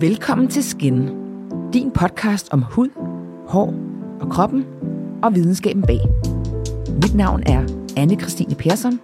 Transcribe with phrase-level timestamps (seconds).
[0.00, 1.08] Velkommen til Skin,
[1.72, 2.88] din podcast om hud,
[3.48, 3.74] hår
[4.20, 4.64] og kroppen
[5.22, 6.00] og videnskaben bag.
[7.02, 7.64] Mit navn er
[7.96, 9.00] anne Christine Persson.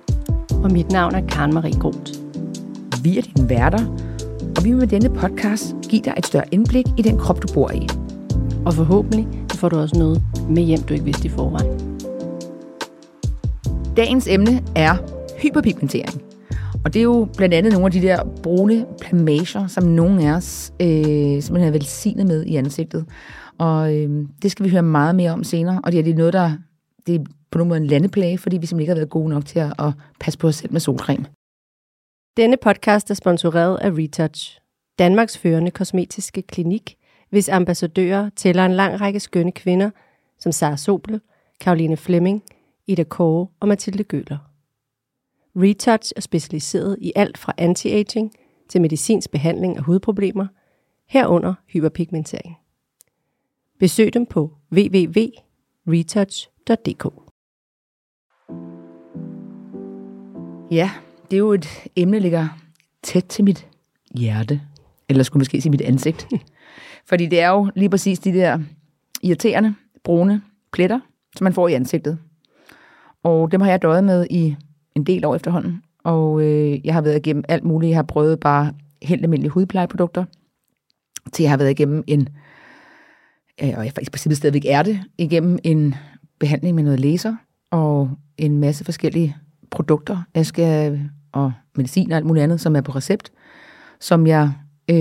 [0.64, 2.12] Og mit navn er Karen Marie Groth.
[3.02, 3.86] Vi er dine værter,
[4.56, 7.54] og vi vil med denne podcast give dig et større indblik i den krop, du
[7.54, 7.88] bor i.
[8.66, 12.00] Og forhåbentlig får du også noget med hjem, du ikke vidste i forvejen.
[13.96, 14.96] Dagens emne er
[15.42, 16.29] hyperpigmentering.
[16.84, 20.32] Og det er jo blandt andet nogle af de der brune plamager, som nogen af
[20.32, 23.06] os øh, simpelthen er velsignet med i ansigtet.
[23.58, 25.80] Og øh, det skal vi høre meget mere om senere.
[25.84, 26.52] Og det er, det noget, der
[27.06, 29.44] det er på nogen måde en landeplage, fordi vi simpelthen ikke har været gode nok
[29.44, 31.24] til at, at passe på os selv med solcreme.
[32.36, 34.58] Denne podcast er sponsoreret af Retouch,
[34.98, 36.96] Danmarks førende kosmetiske klinik,
[37.30, 39.90] hvis ambassadører tæller en lang række skønne kvinder,
[40.38, 41.20] som Sara Sobel,
[41.60, 42.42] Karoline Flemming,
[42.86, 44.49] Ida Kåre og Mathilde Gøler.
[45.56, 48.30] Retouch er specialiseret i alt fra anti-aging
[48.68, 50.46] til medicinsk behandling af hudproblemer,
[51.08, 52.56] herunder hyperpigmentering.
[53.78, 57.06] Besøg dem på www.retouch.dk.
[60.70, 60.90] Ja,
[61.30, 62.48] det er jo et emne, der ligger
[63.02, 63.68] tæt til mit
[64.14, 64.60] hjerte.
[65.08, 66.28] Eller skulle måske sige mit ansigt.
[67.08, 68.58] Fordi det er jo lige præcis de der
[69.22, 71.00] irriterende, brune pletter,
[71.36, 72.18] som man får i ansigtet.
[73.22, 74.56] Og dem har jeg døjet med i
[75.00, 75.82] en del år efterhånden.
[76.04, 77.90] Og øh, jeg har været igennem alt muligt.
[77.90, 80.24] Jeg har prøvet bare helt almindelige hudplejeprodukter,
[81.32, 82.28] til jeg har været igennem en,
[83.62, 85.94] øh, og jeg faktisk på princippet stadigvæk er det, igennem en
[86.38, 87.36] behandling med noget laser,
[87.70, 89.36] og en masse forskellige
[89.70, 91.00] produkter, jeg skal,
[91.32, 93.32] og medicin og alt muligt andet, som er på recept,
[94.00, 94.52] som jeg
[94.90, 94.96] øh,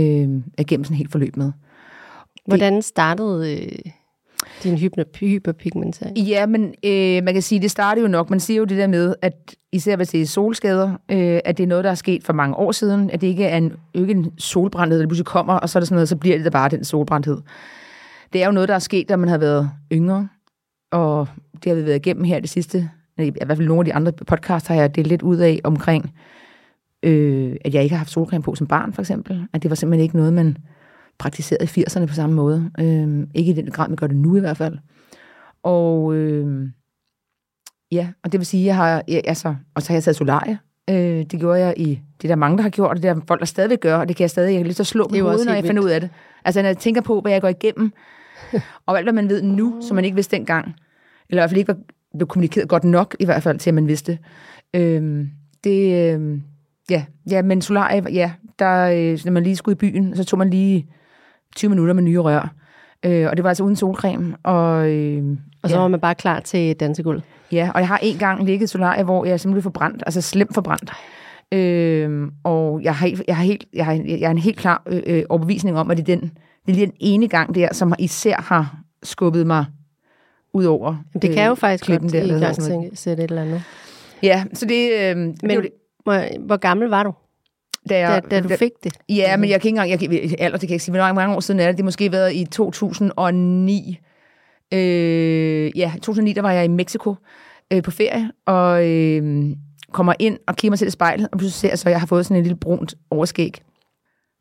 [0.58, 1.52] er igennem sådan helt forløb med.
[2.46, 3.92] Hvordan startede øh,
[4.64, 4.78] din
[5.20, 6.18] hyperpigmentering?
[6.18, 8.30] Ja, men øh, man kan sige, det startede jo nok.
[8.30, 11.64] Man siger jo det der med, at især hvis det er solskader, øh, at det
[11.64, 14.12] er noget, der er sket for mange år siden, at det ikke er en, ikke
[14.12, 16.50] en solbrændhed, der pludselig kommer, og så er det sådan noget, så bliver det da
[16.50, 17.38] bare den solbrændthed.
[18.34, 20.28] Det er jo noget, der er sket, da man har været yngre,
[20.92, 21.28] og
[21.64, 24.12] det har vi været igennem her det sidste, i hvert fald nogle af de andre
[24.12, 26.14] podcasts har jeg delt lidt ud af omkring,
[27.04, 29.46] øh, at jeg ikke har haft solcreme på som barn, for eksempel.
[29.54, 30.58] At det var simpelthen ikke noget, man
[31.20, 32.72] praktiseret i 80'erne på samme måde.
[32.80, 34.78] Øh, ikke i den grad, man gør det nu i hvert fald.
[35.64, 36.70] Og øh,
[37.92, 40.60] ja, og det vil sige, jeg har, ja, altså, og så har jeg taget solarie.
[40.90, 43.14] Øh, det gjorde jeg i, det er der mange, der har gjort, og det er
[43.14, 45.08] der folk, der stadigvæk gør, og det kan jeg stadig, jeg kan lige så slå
[45.08, 46.10] på hovedet, når jeg finder ud af det.
[46.46, 47.92] Altså, når jeg tænker på, hvad jeg går igennem,
[48.86, 50.76] og alt, hvad man ved nu, som man ikke vidste dengang,
[51.30, 51.80] eller i hvert fald ikke var
[52.18, 54.20] blev kommunikeret godt nok, i hvert fald til, at man vidste.
[54.74, 55.28] Øh,
[55.64, 56.40] det, øh,
[56.90, 60.40] ja, ja, men solarie, ja, der, øh, når man lige skulle i byen, så tog
[60.40, 60.88] man lige
[61.60, 62.54] 20 minutter med nye rør.
[63.06, 64.36] Øh, og det var altså uden solcreme.
[64.44, 65.24] Og, øh,
[65.64, 65.82] og så ja.
[65.82, 67.22] var man bare klar til dansegulv.
[67.52, 70.92] Ja, og jeg har en gang ligget solarie, hvor jeg simpelthen forbrændt, altså slemt forbrændt.
[71.52, 75.02] Øh, og jeg har, jeg, har helt, jeg, har, jeg har en helt klar øh,
[75.06, 76.22] øh, overbevisning om, at det er, den,
[76.66, 79.66] det er lige den ene gang der, som især har skubbet mig
[80.54, 83.64] ud over Det kan jo faktisk klippen godt der, i gang sætte et eller andet.
[84.24, 84.92] Ja, så det...
[85.00, 85.70] Øh, Men det,
[86.04, 87.14] hvor, hvor gammel var du?
[87.90, 88.94] Da, jeg, da, da du da, fik det?
[89.10, 91.36] Ja, men jeg kan ikke engang, jeg, alder, det kan jeg ikke sige, hvor mange
[91.36, 91.78] år siden er det?
[91.78, 94.00] Det måske været i 2009.
[94.74, 97.16] Øh, ja, i 2009, der var jeg i Mexico
[97.74, 99.56] øh, på ferie, og øh,
[99.92, 102.00] kommer ind og kigger mig til i spejlet, og så ser jeg så, at jeg
[102.00, 103.54] har fået sådan en lille brunt overskæg.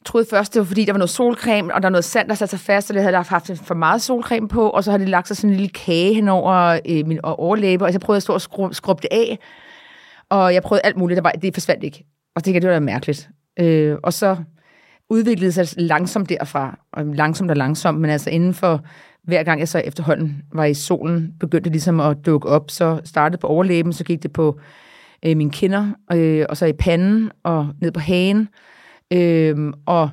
[0.00, 2.28] Jeg troede først, det var fordi, der var noget solcreme, og der var noget sand,
[2.28, 4.90] der satte sig fast, og det havde jeg haft for meget solcreme på, og så
[4.90, 7.98] har det lagt sig sådan en lille kage hen over øh, min overlæbe, og så
[7.98, 9.38] prøvede jeg at stå og skrubbe, skrubbe det af,
[10.30, 12.04] og jeg prøvede alt muligt, der var, det forsvandt ikke.
[12.36, 13.28] Og det, det var da mærkeligt.
[13.60, 14.36] Øh, og så
[15.10, 18.84] udviklede det sig langsomt derfra, og langsomt og langsomt, men altså inden for
[19.22, 23.00] hver gang jeg så efterhånden var i solen, begyndte det ligesom at dukke op, så
[23.04, 24.60] startede på overlæben, så gik det på
[25.24, 28.48] øh, mine kinder, øh, og så i panden, og ned på hagen,
[29.12, 30.10] øh, og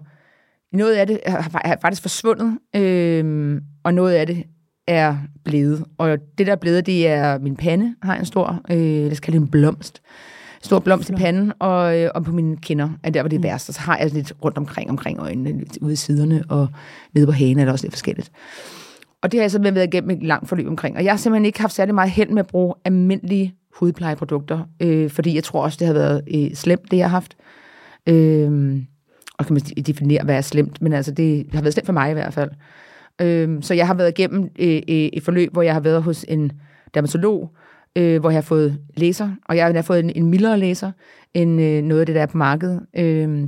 [0.73, 4.43] noget af det er faktisk forsvundet, øh, og noget af det
[4.87, 5.85] er blevet.
[5.97, 9.19] Og det, der er blevet, det er min pande, har en stor, øh, lad os
[9.19, 10.01] kalde det en blomst,
[10.65, 13.41] stor blomst i panden, og, øh, og på mine kinder er der, hvor det er
[13.41, 13.69] værst.
[13.69, 16.67] Og så har jeg lidt rundt omkring, omkring øjnene, lidt ude i siderne, og
[17.13, 18.31] nede på hagen er der også lidt forskelligt.
[19.21, 20.97] Og det har jeg simpelthen været igennem et langt forløb omkring.
[20.97, 25.09] Og jeg har simpelthen ikke haft særlig meget held med at bruge almindelige hudplejeprodukter, øh,
[25.09, 27.35] fordi jeg tror også, det har været øh, slemt, det jeg har haft.
[28.09, 28.81] Øh,
[29.37, 32.09] og kan man definere, hvad er slemt, men altså, det har været slemt for mig
[32.09, 32.51] i hvert fald.
[33.21, 36.25] Øh, så jeg har været igennem øh, øh, et forløb, hvor jeg har været hos
[36.27, 36.51] en
[36.93, 37.51] dermatolog,
[37.95, 40.91] øh, hvor jeg har fået læser, og jeg har fået en, en mildere læser
[41.33, 42.81] end øh, noget af det, der er på markedet.
[42.97, 43.43] Øh,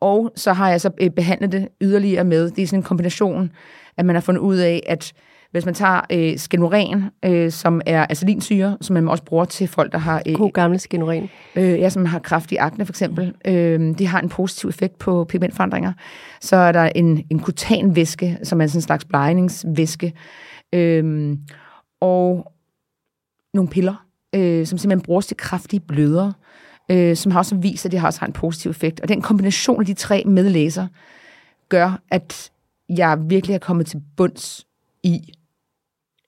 [0.00, 3.50] og så har jeg så øh, behandlet det yderligere med, det er sådan en kombination,
[3.96, 5.12] at man har fundet ud af, at
[5.50, 9.92] Hvis man tager øh, skenoren, øh, som er acelinsyre, som man også bruger til folk,
[9.92, 10.22] der har...
[10.26, 11.30] Øh, God gamle skenoren.
[11.56, 15.24] øh, ja, som har kraftig akne for eksempel, øh, det har en positiv effekt på
[15.24, 15.92] pigmentforandringer.
[16.40, 20.12] Så er der en, en kutanvæske, som er sådan en slags blegningsvæske,
[20.72, 21.36] øh,
[22.00, 22.52] og
[23.54, 26.32] nogle piller, øh, som simpelthen bruges til kraftige blødere,
[26.90, 29.00] øh, som har også vist, at det har også har en positiv effekt.
[29.00, 30.86] Og den kombination af de tre medlæser
[31.68, 32.50] gør, at
[32.88, 34.66] jeg virkelig er kommet til bunds
[35.02, 35.32] i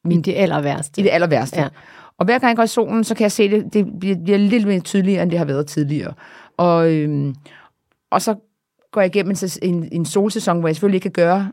[0.05, 1.01] Min det aller værste.
[1.01, 1.61] i det aller værste.
[1.61, 1.69] Ja.
[2.19, 4.39] Og hver gang jeg går i solen, så kan jeg se det, det bliver, bliver
[4.39, 6.15] lidt mere tydeligere, end det har været tidligere.
[6.57, 7.35] Og, øhm,
[8.11, 8.35] og så
[8.91, 11.53] går jeg igennem en, en, en solsæson, hvor jeg selvfølgelig ikke kan gøre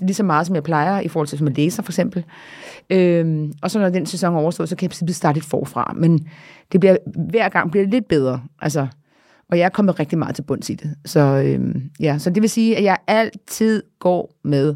[0.00, 2.24] lige så meget, som jeg plejer, i forhold til, som jeg læser for eksempel.
[2.90, 5.92] Øhm, og så når den sæson er overstået, så kan jeg simpelthen starte lidt forfra.
[5.96, 6.28] Men
[6.72, 6.96] det bliver,
[7.30, 8.42] hver gang bliver det lidt bedre.
[8.60, 8.86] Altså,
[9.50, 10.94] og jeg er kommet rigtig meget til bunds i det.
[11.04, 14.74] Så, øhm, ja, så det vil sige, at jeg altid går med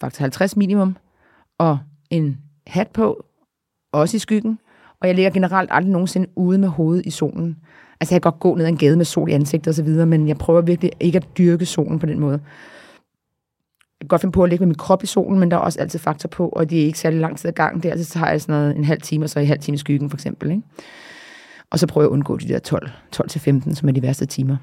[0.00, 0.96] faktisk 50 minimum,
[1.58, 1.78] og
[2.10, 3.24] en hat på,
[3.92, 4.58] også i skyggen,
[5.00, 7.56] og jeg ligger generelt aldrig nogensinde ude med hovedet i solen.
[8.00, 9.82] Altså, jeg kan godt gå ned ad en gade med sol i ansigtet og så
[9.82, 12.40] videre, men jeg prøver virkelig ikke at dyrke solen på den måde.
[14.00, 15.60] Jeg kan godt finde på at ligge med min krop i solen, men der er
[15.60, 17.82] også altid faktor på, og det er ikke særlig lang tid ad gangen.
[17.82, 19.60] Det er altid, så har jeg sådan noget en halv time, og så en halv
[19.60, 20.50] time i skyggen, for eksempel.
[20.50, 20.62] Ikke?
[21.70, 24.56] Og så prøver jeg at undgå de der 12, 12-15, som er de værste timer.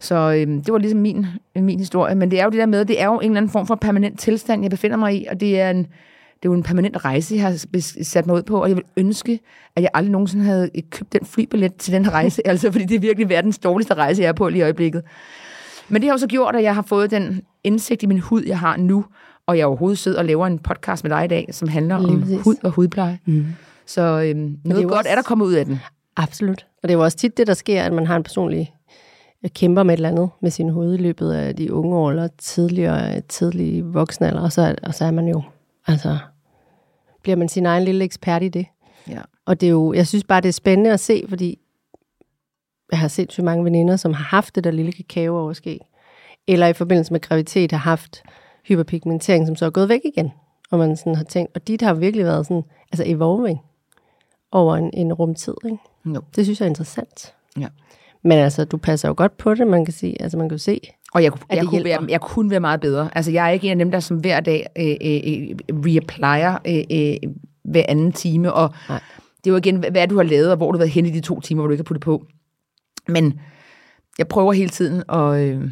[0.00, 1.26] Så øhm, det var ligesom min,
[1.56, 2.14] min historie.
[2.14, 3.74] Men det er jo det der med, det er jo en eller anden form for
[3.74, 7.04] permanent tilstand, jeg befinder mig i, og det er en, det er jo en permanent
[7.04, 9.40] rejse, jeg har sat mig ud på, og jeg vil ønske,
[9.76, 13.00] at jeg aldrig nogensinde havde købt den flybillet til den rejse, altså fordi det er
[13.00, 15.02] virkelig verdens dårligste rejse, jeg er på lige i øjeblikket.
[15.90, 18.42] Men det har jo så gjort, at jeg har fået den indsigt i min hud,
[18.46, 19.04] jeg har nu,
[19.46, 22.10] og jeg overhovedet sidder og laver en podcast med dig i dag, som handler Lige
[22.12, 22.40] om præcis.
[22.44, 23.18] hud og hudpleje.
[23.26, 23.46] Mm.
[23.86, 25.80] Så øhm, noget jo godt også- er der kommet ud af den.
[26.16, 26.66] Absolut.
[26.82, 28.74] Og det er jo også tit det, der sker, at man har en personlig
[29.44, 32.10] øh, kæmper med et eller andet med sin hoved i løbet af de unge år,
[32.10, 35.42] eller tidligere, tidlige voksenalder, og så, er- og så er man jo,
[35.86, 36.18] altså,
[37.22, 38.66] bliver man sin egen lille ekspert i det.
[39.08, 39.20] Ja.
[39.46, 41.58] Og det er jo, jeg synes bare, det er spændende at se, fordi
[42.90, 45.80] jeg har set så mange veninder, som har haft det der lille kakaooverskæg,
[46.48, 48.22] eller i forbindelse med graviditet har haft
[48.68, 50.32] hyperpigmentering, som så er gået væk igen.
[50.70, 53.60] Og man sådan har tænkt, og dit har virkelig været sådan, altså evolving
[54.52, 55.78] over en, en rumtid, ikke?
[56.06, 56.20] Jo.
[56.36, 57.34] Det synes jeg er interessant.
[57.60, 57.68] Ja.
[58.22, 60.22] Men altså, du passer jo godt på det, man kan sige.
[60.22, 60.80] Altså, man kan jo se.
[61.14, 63.10] Og jeg, jeg, kunne være, jeg kunne være meget bedre.
[63.12, 66.84] Altså, jeg er ikke en af dem, der som hver dag øh, øh, reapplier øh,
[66.98, 67.32] øh,
[67.64, 68.52] hver anden time.
[68.52, 69.00] Og Nej.
[69.44, 71.12] det er jo igen, hvad du har lavet, og hvor du har været henne i
[71.12, 72.24] de to timer, hvor du ikke har puttet på.
[73.10, 73.40] Men
[74.18, 75.62] jeg prøver hele tiden at, øh,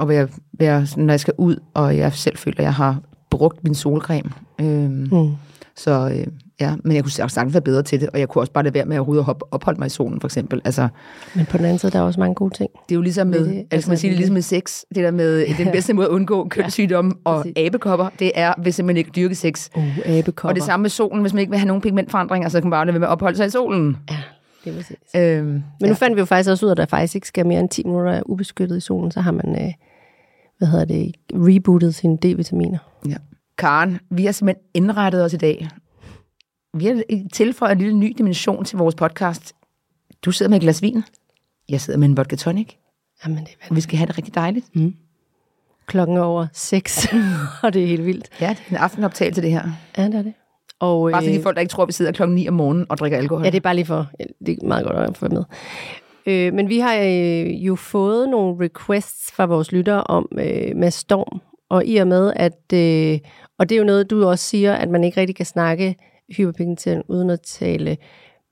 [0.00, 0.28] at være,
[0.58, 3.00] være når jeg skal ud, og jeg selv føler, at jeg har
[3.30, 4.30] brugt min solcreme.
[4.60, 5.30] Øh, Mm.
[5.76, 6.26] så øh,
[6.60, 8.74] ja, men jeg kunne sagtens være bedre til det, og jeg kunne også bare lade
[8.74, 10.60] være med at overhovedet hoppe- opholde mig i solen, for eksempel.
[10.64, 10.88] Altså,
[11.34, 12.70] Men på den anden side, der er også mange gode ting.
[12.88, 14.42] det er jo ligesom med, Med det, altså, altså, man sige, det er ligesom med
[14.42, 14.80] sex.
[14.94, 17.52] Det der med, den bedste måde at undgå kønssygdomme og præcis.
[17.56, 19.68] abekopper, det er, hvis man ikke dyrker sex.
[19.76, 20.48] Uh, abekopper.
[20.48, 22.70] Og det samme med solen, hvis man ikke vil have nogen pigmentforandringer, så kan man
[22.70, 23.96] bare lade være med at opholde sig i solen.
[24.10, 24.16] Ja,
[24.64, 24.96] det er præcis.
[25.16, 27.46] Øhm, Men nu fandt vi jo faktisk også ud af, at der faktisk ikke skal
[27.46, 29.72] mere end 10 minutter ubeskyttet i solen, så har man, øh,
[30.58, 32.78] hvad hedder det, rebootet sine D-vitaminer.
[33.08, 33.16] ja.
[33.58, 35.68] Karen, vi har simpelthen indrettet os i dag.
[36.74, 39.52] Vi har tilføjet en lille ny dimension til vores podcast.
[40.24, 41.02] Du sidder med et glas vin.
[41.68, 42.68] Jeg sidder med en vodka tonic.
[43.24, 44.66] Jamen, det er Og vi skal have det rigtig dejligt.
[45.86, 47.06] klokken er over 6,
[47.62, 48.28] og det er helt vildt.
[48.40, 49.68] Ja, det er en aftenoptagelse, det her.
[49.98, 50.32] Ja, det er det.
[50.82, 52.54] Og, Bare for de øh, folk, der ikke tror, at vi sidder klokken 9 om
[52.54, 53.44] morgenen og drikker alkohol.
[53.44, 54.06] Ja, det er bare lige for,
[54.46, 55.44] det er meget godt at få med.
[56.26, 60.90] Øh, men vi har øh, jo fået nogle requests fra vores lyttere om øh, med
[60.90, 61.40] storm,
[61.70, 63.18] og i og med, at, øh,
[63.58, 65.96] og det er jo noget, du også siger, at man ikke rigtig kan snakke
[66.36, 67.96] hyperpigmentering uden at tale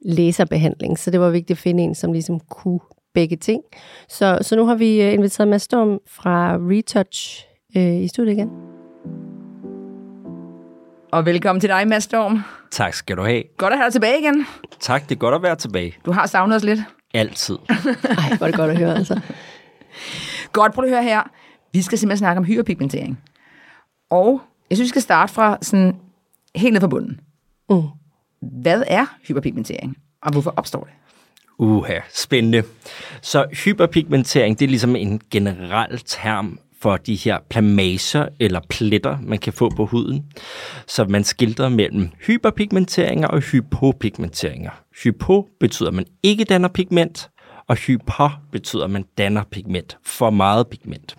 [0.05, 2.81] laserbehandling, så det var vigtigt at finde en, som ligesom kunne
[3.15, 3.63] begge ting.
[4.09, 7.47] Så, så nu har vi øh, inviteret Mads Storm fra Retouch
[7.77, 8.70] øh, i studiet igen.
[11.13, 12.43] Og velkommen til dig, Mads Storm.
[12.71, 13.43] Tak skal du have.
[13.57, 14.47] Godt at have dig tilbage igen.
[14.81, 15.97] Tak, det er godt at være tilbage.
[16.05, 16.81] Du har savnet os lidt.
[17.15, 17.59] Altid.
[17.69, 19.21] Ej, hvor er det godt at høre, altså.
[20.53, 21.23] Godt, prøv at høre her.
[21.73, 23.21] Vi skal simpelthen snakke om hyperpigmentering.
[24.11, 24.41] Og
[24.71, 25.97] jeg synes, vi skal starte fra sådan
[26.55, 27.21] helt ned fra bunden.
[27.71, 27.83] Mm.
[28.63, 30.93] Hvad er hyperpigmentering, og hvorfor opstår det?
[31.59, 32.63] Uha, spændende.
[33.23, 39.39] Så hyperpigmentering, det er ligesom en generel term for de her plamager eller pletter, man
[39.39, 40.25] kan få på huden.
[40.87, 44.71] Så man skildrer mellem hyperpigmenteringer og hypopigmenteringer.
[45.03, 47.31] Hypo betyder, at man ikke danner pigment,
[47.69, 49.99] og hyper betyder, at man danner pigment.
[50.05, 51.17] For meget pigment.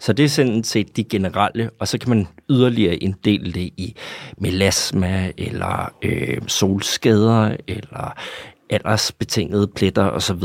[0.00, 3.96] Så det er sådan set de generelle, og så kan man yderligere inddele det i
[4.38, 8.14] melasma, eller øh, solskader, eller
[8.70, 10.42] aldersbetingede pletter osv.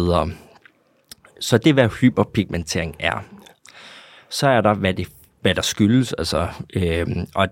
[1.40, 3.24] Så det er, hvad hyperpigmentering er.
[4.30, 5.08] Så er der, hvad, det,
[5.42, 7.48] hvad der skyldes, altså, øh, og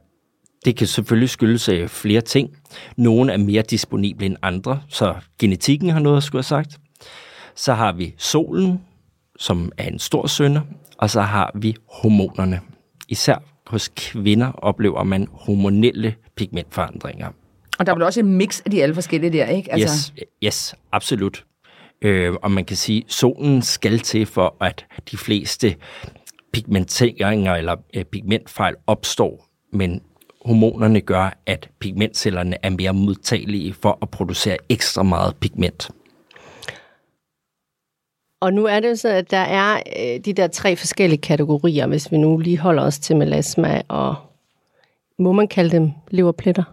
[0.65, 2.57] det kan selvfølgelig skyldes øh, flere ting.
[2.97, 6.77] Nogle er mere disponible end andre, så genetikken har noget at skulle have sagt.
[7.55, 8.81] Så har vi solen,
[9.39, 10.61] som er en stor sønder,
[10.97, 12.59] og så har vi hormonerne.
[13.07, 17.27] Især hos kvinder oplever man hormonelle pigmentforandringer.
[17.79, 19.71] Og der er vel også en mix af de alle forskellige der, ikke?
[19.71, 20.11] Altså...
[20.17, 21.45] Yes, yes, absolut.
[22.01, 25.75] Øh, og man kan sige, at solen skal til for, at de fleste
[26.53, 30.01] pigmenteringer eller øh, pigmentfejl opstår, men
[30.45, 35.89] hormonerne gør, at pigmentcellerne er mere modtagelige for at producere ekstra meget pigment.
[38.41, 41.87] Og nu er det jo så, at der er øh, de der tre forskellige kategorier,
[41.87, 44.15] hvis vi nu lige holder os til melasma, og
[45.19, 46.63] må man kalde dem leverpletter?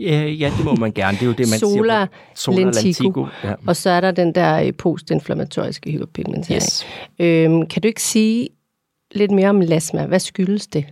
[0.00, 1.16] Ja, ja, det må man gerne.
[1.16, 2.06] Det er jo det, man Sola, siger.
[2.34, 3.26] Sola lentigo.
[3.44, 3.52] Ja.
[3.66, 6.62] Og så er der den der øh, postinflammatoriske hyperpigmentering.
[6.62, 6.86] Yes.
[7.18, 8.48] Øhm, kan du ikke sige
[9.14, 10.06] lidt mere om melasma?
[10.06, 10.86] Hvad skyldes det?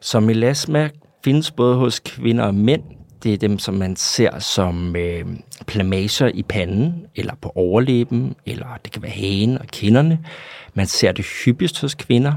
[0.00, 0.90] Så melasma
[1.24, 2.82] findes både hos kvinder og mænd.
[3.22, 5.26] Det er dem, som man ser som øh,
[5.66, 10.24] plamager i panden, eller på overlæben, eller det kan være hagen og kinderne.
[10.74, 12.32] Man ser det hyppigst hos kvinder,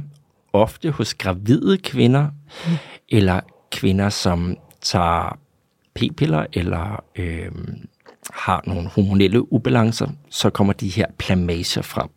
[0.54, 2.28] ofte hos gravide kvinder,
[2.68, 2.72] mm.
[3.10, 3.40] eller
[3.72, 5.40] kvinder, som tager
[5.96, 7.52] p-piller, eller øh,
[8.34, 12.10] har nogle hormonelle ubalancer, så kommer de her plamager frem.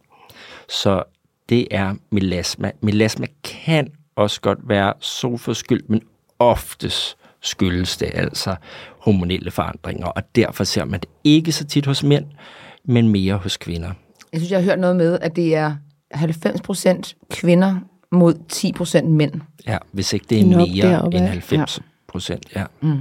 [0.69, 1.03] Så
[1.49, 2.71] det er melasma.
[2.81, 6.01] Melasma kan også godt være solforskyldt, men
[6.39, 8.57] oftest skyldes det altså
[8.99, 12.25] hormonelle forandringer, og derfor ser man det ikke så tit hos mænd,
[12.85, 13.93] men mere hos kvinder.
[14.33, 15.77] Jeg synes, jeg har hørt noget med, at det er
[16.15, 17.75] 90% kvinder
[18.13, 18.35] mod
[19.03, 19.33] 10% mænd.
[19.67, 21.17] Ja, hvis ikke det er Nok mere deroppe.
[21.19, 22.65] end 90 procent, ja.
[22.81, 22.99] Mm.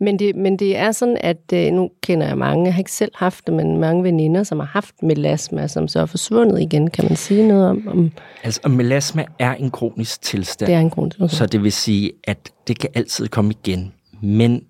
[0.00, 2.92] Men det, men det er sådan, at øh, nu kender jeg mange, jeg har ikke
[2.92, 6.90] selv haft det, men mange veninder, som har haft melasma, som så er forsvundet igen.
[6.90, 7.88] Kan man sige noget om?
[7.88, 8.12] om...
[8.42, 10.66] Altså, melasma er en kronisk tilstand.
[10.66, 11.34] Det er en kronisk okay.
[11.34, 13.92] Så det vil sige, at det kan altid komme igen.
[14.22, 14.62] Men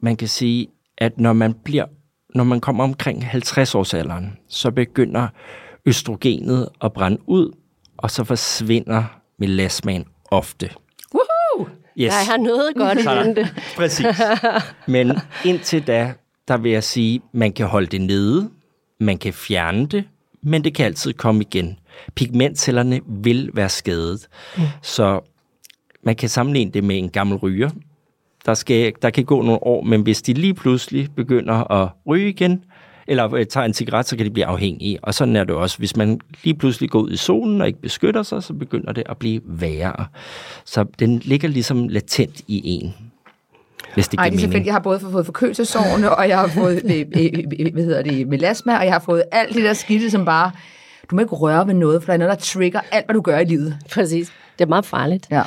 [0.00, 0.66] man kan sige,
[0.98, 1.84] at når man bliver
[2.34, 5.28] når man kommer omkring 50 års alderen, så begynder
[5.86, 7.52] østrogenet at brænde ud,
[7.96, 9.04] og så forsvinder
[9.38, 10.70] melasmaen ofte.
[12.00, 12.06] Yes.
[12.06, 13.48] Jeg har noget godt i vente.
[13.76, 14.06] Præcis.
[14.86, 15.12] Men
[15.44, 16.12] indtil da,
[16.48, 18.50] der vil jeg sige, man kan holde det nede,
[19.00, 20.04] man kan fjerne det,
[20.42, 21.78] men det kan altid komme igen.
[22.14, 24.28] Pigmentcellerne vil være skadet.
[24.56, 24.62] Mm.
[24.82, 25.20] Så
[26.02, 27.70] man kan sammenligne det med en gammel ryger.
[28.46, 32.28] Der, skal, der kan gå nogle år, men hvis de lige pludselig begynder at ryge
[32.28, 32.64] igen,
[33.06, 34.98] eller øh, tager en cigaret, så kan de blive afhængige.
[35.02, 35.78] Og sådan er det også.
[35.78, 39.02] Hvis man lige pludselig går ud i solen og ikke beskytter sig, så begynder det
[39.06, 40.06] at blive værre.
[40.64, 42.94] Så den ligger ligesom latent i en.
[43.94, 46.82] Hvis det Ej, det er selvfølgelig, jeg har både fået forkølelsesårene, og jeg har fået
[46.84, 50.24] øh, øh, hvad hedder det, melasma, og jeg har fået alt det der skidte, som
[50.24, 50.50] bare,
[51.10, 53.20] du må ikke røre ved noget, for der er noget, der trigger alt, hvad du
[53.20, 53.76] gør i livet.
[53.94, 54.32] Præcis.
[54.58, 55.28] Det er meget farligt.
[55.30, 55.42] Ja.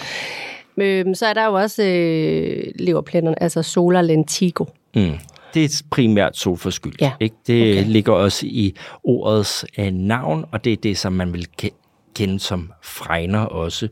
[0.78, 4.66] Øhm, så er der jo også øh, leverplætterne, altså solar lentigo.
[4.96, 5.14] Mm
[5.54, 7.02] det er primært solforskyldt.
[7.02, 7.12] Ja.
[7.20, 7.36] Ikke?
[7.48, 7.92] Det okay.
[7.92, 11.48] ligger også i ordets uh, navn, og det er det, som man vil
[12.16, 13.88] kende som fregner også.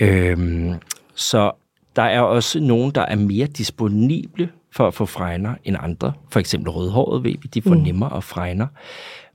[0.00, 0.74] Øhm,
[1.14, 1.52] så
[1.96, 6.12] der er også nogen, der er mere disponible for at få fregner end andre.
[6.30, 7.80] For eksempel rødhåret ved vi, de får mm.
[7.80, 8.66] nemmere at fregner.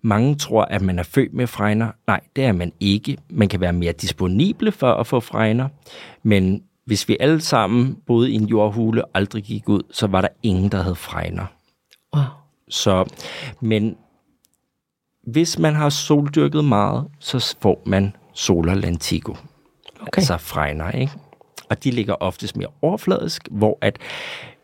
[0.01, 1.91] Mange tror, at man er født med fregner.
[2.07, 3.17] Nej, det er man ikke.
[3.29, 5.67] Man kan være mere disponible for at få fregner,
[6.23, 10.21] men hvis vi alle sammen boede i en jordhule og aldrig gik ud, så var
[10.21, 11.45] der ingen, der havde fregner.
[12.15, 12.23] Wow.
[12.69, 13.05] Så,
[13.61, 13.95] men
[15.27, 19.33] hvis man har soldyrket meget, så får man solar lentigo.
[20.01, 20.17] Okay.
[20.17, 21.13] Altså fregner, ikke?
[21.69, 23.99] Og de ligger oftest mere overfladisk, hvor at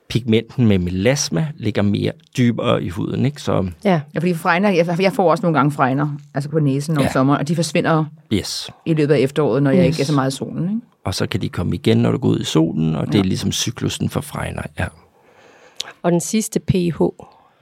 [0.10, 3.25] pigmenten med melasma ligger mere dybere i huden.
[3.25, 3.42] Ikke?
[3.42, 4.01] Så, ja.
[4.13, 7.12] ja, fordi fregner, jeg, jeg får også nogle gange fregner, altså på næsen om ja.
[7.12, 8.70] sommeren, og de forsvinder yes.
[8.86, 9.78] i løbet af efteråret, når yes.
[9.78, 10.70] jeg ikke er så meget i solen.
[10.70, 10.82] Ikke?
[11.05, 13.20] Og så kan de komme igen, når du går ud i solen, og det ja.
[13.20, 14.63] er ligesom cyklusen for fregner.
[14.79, 14.86] Ja.
[16.01, 17.01] Og den sidste pH,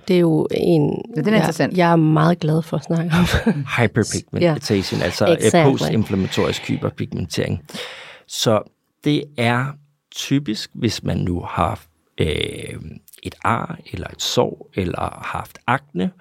[0.07, 1.77] det er jo en, ja, den er jeg, interessant.
[1.77, 3.53] jeg er meget glad for at snakke om.
[3.77, 5.05] Hyperpigmentation, ja.
[5.05, 5.71] altså exactly.
[5.71, 7.61] postinflammatorisk hyperpigmentering.
[8.27, 8.61] Så
[9.03, 9.65] det er
[10.15, 11.79] typisk, hvis man nu har
[12.17, 12.79] øh,
[13.23, 16.11] et ar eller et sår, eller haft akne,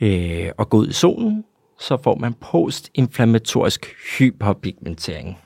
[0.00, 1.44] øh, og gå ud i solen,
[1.80, 3.86] så får man postinflammatorisk
[4.18, 5.38] hyperpigmentering.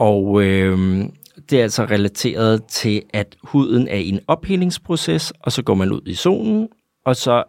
[0.00, 1.04] Og øh,
[1.50, 5.92] det er altså relateret til, at huden er i en ophelingsproces, og så går man
[5.92, 6.68] ud i solen,
[7.04, 7.44] og så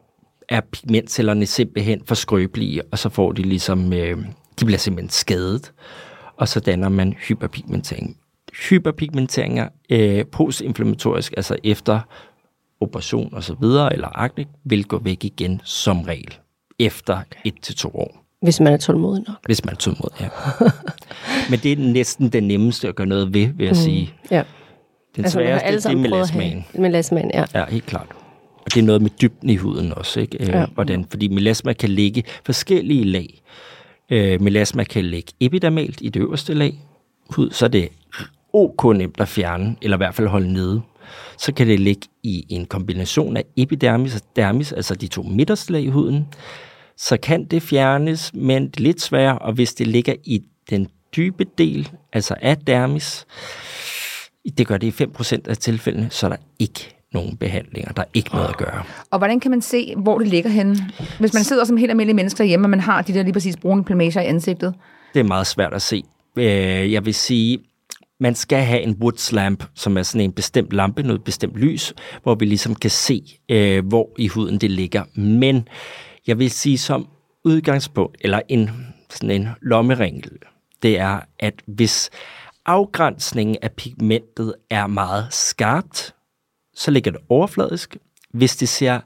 [0.49, 4.17] er pigmentcellerne simpelthen for skrøbelige, og så får de ligesom, øh,
[4.59, 5.73] de bliver simpelthen skadet,
[6.37, 8.17] og så danner man hyperpigmentering
[8.69, 11.99] hyperpigmenteringer øh, postinflammatorisk, altså efter
[12.79, 16.37] operation og så videre, eller akne, vil gå væk igen som regel
[16.79, 18.20] efter et til to år.
[18.41, 19.37] Hvis man er tålmodig nok.
[19.45, 20.27] Hvis man er tålmodig, ja.
[21.49, 23.75] Men det er næsten det nemmeste at gøre noget ved, vil jeg mm.
[23.75, 24.13] sige.
[24.31, 24.43] Ja.
[25.15, 26.65] Den Altså, sværeste, alle det er at have melasmaen.
[26.73, 27.45] melasmaen, ja.
[27.55, 28.07] Ja, helt klart.
[28.65, 30.37] Og det er noget med dybden i huden også, ikke?
[30.43, 30.65] Øh, Ja.
[30.73, 31.05] Hvordan?
[31.09, 33.41] Fordi melasma kan ligge forskellige lag.
[34.09, 36.79] Øh, melasma kan ligge epidermalt i det øverste lag
[37.29, 37.89] hud, så er det
[38.53, 40.81] ok nemt at fjerne, eller i hvert fald holde nede.
[41.37, 45.71] Så kan det ligge i en kombination af epidermis og dermis, altså de to midterste
[45.73, 46.27] lag i huden.
[46.97, 50.87] Så kan det fjernes, men det er lidt sværere, og hvis det ligger i den
[51.15, 53.25] dybe del, altså af dermis,
[54.57, 57.91] det gør det i 5% af tilfældene, så er der ikke nogen behandlinger.
[57.91, 58.83] Der er ikke noget at gøre.
[59.11, 60.75] Og hvordan kan man se, hvor det ligger henne?
[61.19, 63.57] Hvis man sidder som helt almindelig menneske derhjemme, og man har de der lige præcis
[63.57, 64.73] brune plamager i ansigtet.
[65.13, 66.03] Det er meget svært at se.
[66.37, 67.59] Øh, Jeg vil sige,
[68.19, 71.93] man skal have en woods lamp, som er sådan en bestemt lampe, noget bestemt lys,
[72.23, 75.03] hvor vi ligesom kan se, øh, hvor i huden det ligger.
[75.15, 75.67] Men
[76.27, 77.07] jeg vil sige som
[77.43, 78.69] udgangspunkt, eller en,
[79.09, 80.31] sådan en lommeringel,
[80.83, 82.09] det er, at hvis
[82.65, 86.15] afgrænsningen af pigmentet er meget skarpt,
[86.73, 87.97] så ligger det overfladisk.
[88.33, 88.99] Hvis det ser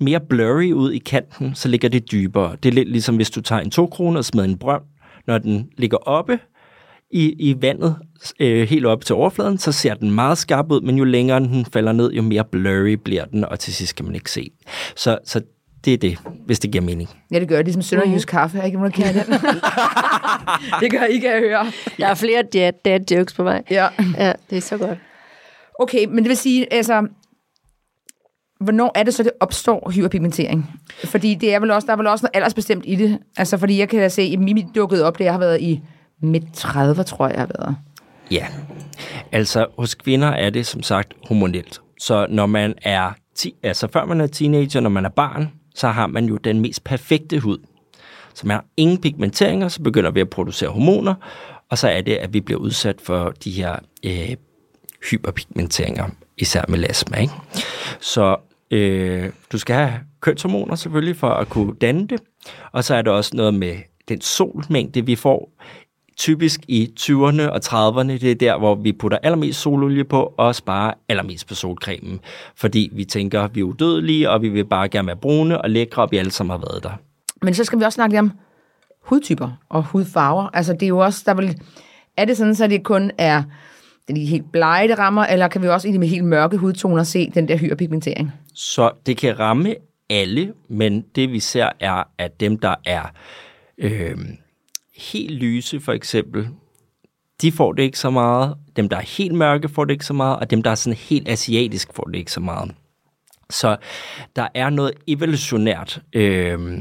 [0.00, 2.56] mere blurry ud i kanten, så ligger det dybere.
[2.62, 4.82] Det er lidt ligesom, hvis du tager en 2 kroner og smider en brønd.
[5.26, 6.38] Når den ligger oppe
[7.10, 7.96] i, i vandet,
[8.40, 11.64] øh, helt oppe til overfladen, så ser den meget skarp ud, men jo længere den
[11.64, 14.50] falder ned, jo mere blurry bliver den, og til sidst kan man ikke se.
[14.96, 15.40] Så, så
[15.84, 17.08] det er det, hvis det giver mening.
[17.32, 18.38] Ja, det gør det, ligesom Sønderjysk Mhm.
[18.38, 18.56] kaffe.
[18.58, 19.32] Jeg ikke, der kender den.
[20.80, 21.66] det gør I, kan jeg høre.
[21.98, 23.62] Der er flere dad, dad jokes på vej.
[23.70, 23.86] Ja.
[24.18, 24.98] Ja, det er så godt.
[25.80, 27.06] Okay, men det vil sige, altså,
[28.60, 30.80] hvornår er det så, det opstår hyperpigmentering?
[31.04, 33.18] Fordi det er vel også, der er vel også noget aldersbestemt i det.
[33.36, 35.80] Altså, fordi jeg kan da se, at Mimi dukkede op, da jeg har været i
[36.22, 37.76] midt 30, tror jeg, jeg har været.
[38.30, 38.46] Ja,
[39.32, 41.80] altså hos kvinder er det som sagt hormonelt.
[42.00, 45.88] Så når man er, ti, altså før man er teenager, når man er barn, så
[45.88, 47.58] har man jo den mest perfekte hud.
[48.34, 51.14] Så man har ingen pigmenteringer, så begynder vi at producere hormoner,
[51.70, 54.36] og så er det, at vi bliver udsat for de her øh,
[55.10, 57.16] hyperpigmenteringer, især melasma.
[57.16, 57.34] Ikke?
[58.00, 58.36] Så
[58.70, 62.20] øh, du skal have kønshormoner selvfølgelig for at kunne danne det,
[62.72, 63.76] og så er der også noget med
[64.08, 65.50] den solmængde, vi får
[66.16, 70.54] typisk i 20'erne og 30'erne, det er der, hvor vi putter allermest sololie på og
[70.54, 72.20] sparer allermest på solcremen.
[72.54, 76.02] Fordi vi tænker, vi er udødelige, og vi vil bare gerne være brune og lækre,
[76.02, 76.92] og vi alle sammen har været der.
[77.42, 78.32] Men så skal vi også snakke lidt om
[79.00, 80.48] hudtyper og hudfarver.
[80.54, 81.60] Altså, det er jo også, der vil,
[82.16, 83.42] er det sådan, så det kun er
[84.08, 87.02] den helt blege, det rammer, eller kan vi også i de med helt mørke hudtoner
[87.02, 88.32] se den der hyperpigmentering?
[88.54, 89.74] Så det kan ramme
[90.10, 93.02] alle, men det vi ser er, at dem, der er
[93.78, 94.16] øh,
[94.96, 96.48] helt lyse for eksempel,
[97.42, 98.56] de får det ikke så meget.
[98.76, 100.36] Dem, der er helt mørke, får det ikke så meget.
[100.36, 102.74] Og dem, der er sådan helt asiatisk, får det ikke så meget.
[103.50, 103.76] Så
[104.36, 106.02] der er noget evolutionært.
[106.12, 106.78] Øh,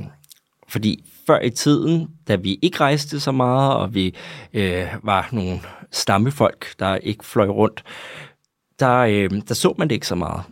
[0.68, 4.16] fordi før i tiden, da vi ikke rejste så meget, og vi
[4.54, 5.60] øh, var nogle
[5.92, 7.84] stammefolk, der ikke fløj rundt,
[8.80, 10.44] der, øh, der så man det ikke så meget.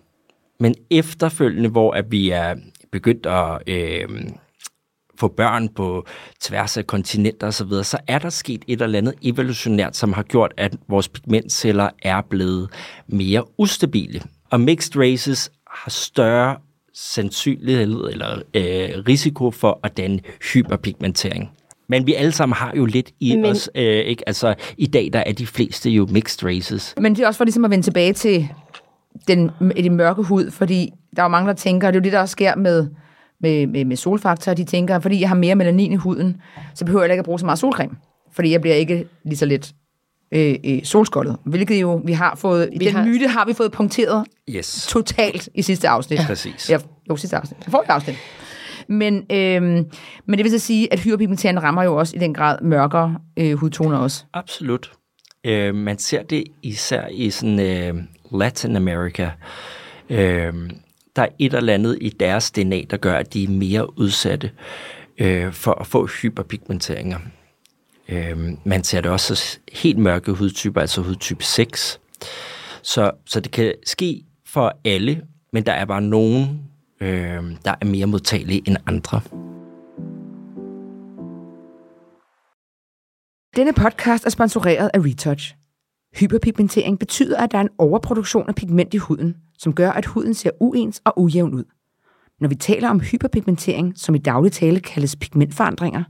[0.60, 2.56] Men efterfølgende, hvor at vi er
[2.92, 4.10] begyndt at øh,
[5.20, 6.06] få børn på
[6.42, 10.14] tværs af kontinenter osv., så, videre, så er der sket et eller andet evolutionært, som
[10.14, 12.70] har gjort, at vores pigmentceller er blevet
[13.08, 14.22] mere ustabile.
[14.50, 16.58] Og mixed races har større
[16.94, 20.20] sandsynlighed eller øh, risiko for at danne
[20.54, 21.50] hyperpigmentering.
[21.88, 23.46] Men vi alle sammen har jo lidt i Men...
[23.46, 24.24] os, øh, ikke?
[24.28, 26.94] Altså, i dag der er de fleste jo mixed races.
[26.98, 28.50] Men det er også for ligesom at vende tilbage til
[29.28, 32.04] den, den mørke hud, fordi der er jo mange, der tænker, og det er jo
[32.04, 32.88] det, der også sker med,
[33.44, 36.42] med, med, med solfaktor, de tænker, fordi jeg har mere melanin i huden,
[36.76, 37.96] så behøver jeg ikke at bruge så meget solcreme,
[38.32, 39.74] fordi jeg bliver ikke lige så let
[40.32, 43.54] øh, øh, solskoldet, hvilket jo vi har fået, Vi vi den har- myte har vi
[43.54, 44.88] fået punkteret Yes.
[44.90, 46.20] totalt i sidste afsnit.
[46.20, 46.26] Ja.
[46.28, 46.70] Præcis.
[46.70, 46.78] Ja,
[47.10, 47.60] jo, sidste afsnit.
[47.66, 48.16] Det får afsnit.
[48.88, 49.86] Men, øhm,
[50.26, 53.54] men det vil så sige, at hyperpigmentering rammer jo også i den grad mørkere øh,
[53.54, 54.24] hudtoner også.
[54.34, 54.92] Absolut.
[55.46, 58.04] Øh, man ser det især i sådan øh,
[58.40, 59.32] Latin America.
[60.10, 60.54] Øh,
[61.16, 64.52] der er et eller andet i deres DNA, der gør, at de er mere udsatte
[65.18, 67.20] øh, for at få hyperpigmenteringer.
[68.10, 72.00] Øh, man ser det også hos helt mørke hudtyper, altså hudtype 6.
[72.82, 75.22] Så, så det kan ske for alle,
[75.54, 76.62] men der er bare nogen,
[77.02, 79.22] øh, der er mere modtagelige end andre.
[83.56, 85.56] Denne podcast er sponsoreret af Retouch.
[86.20, 90.34] Hyperpigmentering betyder, at der er en overproduktion af pigment i huden, som gør, at huden
[90.34, 91.64] ser uens og ujævn ud.
[92.40, 96.04] Når vi taler om hyperpigmentering, som i daglig tale kaldes pigmentforandringer,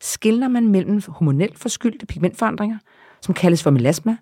[0.00, 2.78] skiller man mellem hormonelt forskyldte pigmentforandringer,
[3.22, 4.16] som kaldes for melasma,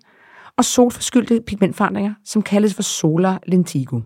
[0.57, 4.01] og solforskyldte pigmentforandringer, som kaldes for solar lentigo.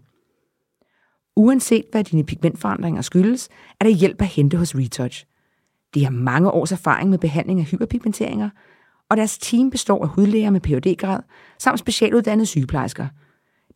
[1.36, 5.26] Uanset hvad dine pigmentforandringer skyldes, er der hjælp at hente hos Retouch.
[5.94, 8.50] De har mange års erfaring med behandling af hyperpigmenteringer,
[9.10, 11.20] og deres team består af hudlæger med phd grad
[11.60, 13.08] samt specialuddannede sygeplejersker,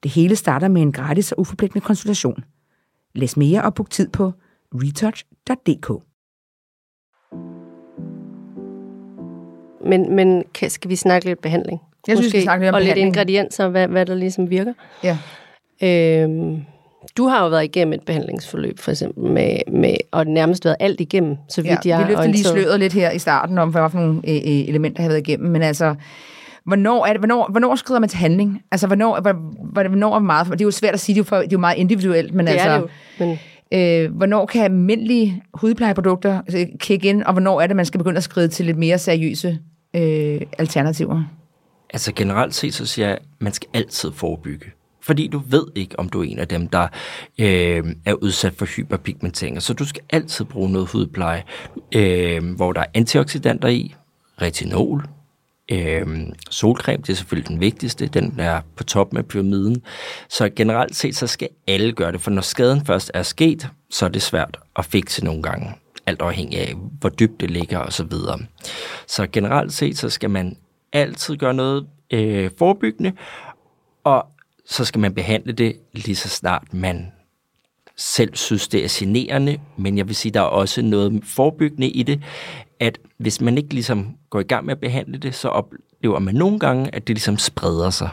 [0.04, 2.44] det hele starter med en gratis og uforpligtende konsultation.
[3.16, 4.34] Læs mere og book tid på
[4.74, 6.04] retouch.dk.
[9.86, 11.80] Men, men skal vi snakke lidt behandling?
[12.08, 13.06] Jeg synes, vi skal snakke lidt om Og behandling.
[13.06, 14.74] lidt ingredienser, hvad, hvad der ligesom virker.
[15.04, 15.18] Ja.
[15.84, 16.62] Øhm,
[17.18, 21.02] du har jo været igennem et behandlingsforløb, for eksempel, med, med, og nærmest været alt
[21.02, 23.70] igennem, så vidt ja, jeg vi er løfter lige sløret lidt her i starten om,
[23.70, 25.52] hvad for nogle øh, øh, elementer jeg har været igennem.
[25.52, 25.96] Men altså,
[26.70, 28.62] hvornår, er det, hvornår, hvornår skrider man til handling?
[28.72, 29.34] Altså, hvornår, hvor,
[29.72, 30.48] hvor, hvornår er meget...
[30.48, 32.34] Det er jo svært at sige, det er jo, for, det er jo meget individuelt,
[32.34, 32.70] men Det altså...
[32.70, 33.40] er det jo, men
[33.74, 38.18] Øh, hvornår kan almindelige hudplejeprodukter øh, kick ind, og hvornår er det, man skal begynde
[38.18, 39.60] at skride til lidt mere seriøse
[39.96, 41.24] øh, alternativer?
[41.94, 44.66] Altså generelt set, så siger jeg, at man skal altid forebygge.
[45.02, 46.88] Fordi du ved ikke, om du er en af dem, der
[47.40, 49.62] øh, er udsat for hyperpigmentering.
[49.62, 51.44] Så du skal altid bruge noget hudpleje,
[51.96, 53.96] øh, hvor der er antioxidanter i,
[54.42, 55.06] retinol,
[55.70, 56.08] øh,
[56.50, 59.82] solcreme, det er selvfølgelig den vigtigste, den er på toppen af pyramiden.
[60.30, 64.06] Så generelt set, så skal alle gøre det, for når skaden først er sket, så
[64.06, 65.74] er det svært at fikse nogle gange
[66.06, 68.40] alt afhængig af, hvor dybt det ligger og så videre.
[69.08, 70.58] Så generelt set, så skal man
[70.94, 73.12] altid gøre noget øh, forebyggende,
[74.04, 74.26] og
[74.66, 77.12] så skal man behandle det lige så snart man
[78.00, 82.04] selv synes, det er generende, men jeg vil sige, der er også noget forebyggende i
[82.04, 82.22] det,
[82.80, 86.36] at hvis man ikke ligesom går i gang med at behandle det, så oplever man
[86.36, 88.10] nogle gange, at det ligesom spreder sig.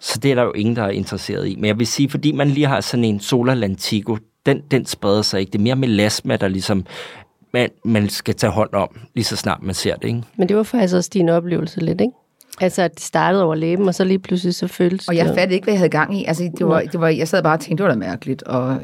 [0.00, 1.56] Så det er der jo ingen, der er interesseret i.
[1.56, 5.22] Men jeg vil sige, fordi man lige har sådan en Solar Lantigo, den, den spreder
[5.22, 5.50] sig ikke.
[5.50, 6.86] Det er mere melasma, der ligesom
[7.52, 10.08] man, man skal tage hånd om, lige så snart man ser det.
[10.08, 10.22] Ikke?
[10.36, 12.12] Men det var faktisk også din oplevelse lidt, ikke?
[12.60, 15.34] Altså, at det startede over læben, og så lige pludselig så føltes Og jeg det-
[15.34, 16.24] fattede ikke, hvad jeg havde gang i.
[16.24, 18.42] Altså, det var, det var, jeg sad bare og tænkte, det var da mærkeligt.
[18.42, 18.80] Og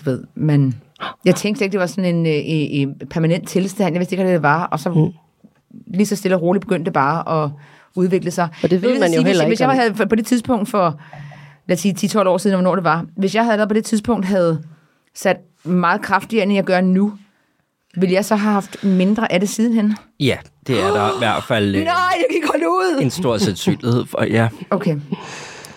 [0.00, 0.80] du ved, men
[1.24, 3.94] jeg tænkte ikke, det var sådan en, øh, en permanent tilstand.
[3.94, 4.64] Jeg vidste ikke, hvad det var.
[4.66, 5.12] Og så mm.
[5.86, 7.50] lige så stille og roligt begyndte det bare at
[7.94, 8.48] udvikle sig.
[8.62, 10.68] Og det ved man jo sige, heller hvis, ikke, Hvis jeg havde på det tidspunkt
[10.68, 11.00] for,
[11.66, 13.06] lad os sige 10-12 år siden, hvornår det var.
[13.16, 14.62] Hvis jeg havde allerede på det tidspunkt havde
[15.14, 17.12] sat meget kraftigere, end jeg gør nu,
[17.96, 19.96] ville jeg så have haft mindre af det sidenhen?
[20.20, 22.98] Ja, det er der i hvert fald øh, Nej, jeg kan ikke holde ud!
[23.02, 24.48] en stor sandsynlighed for, ja.
[24.70, 24.96] Okay.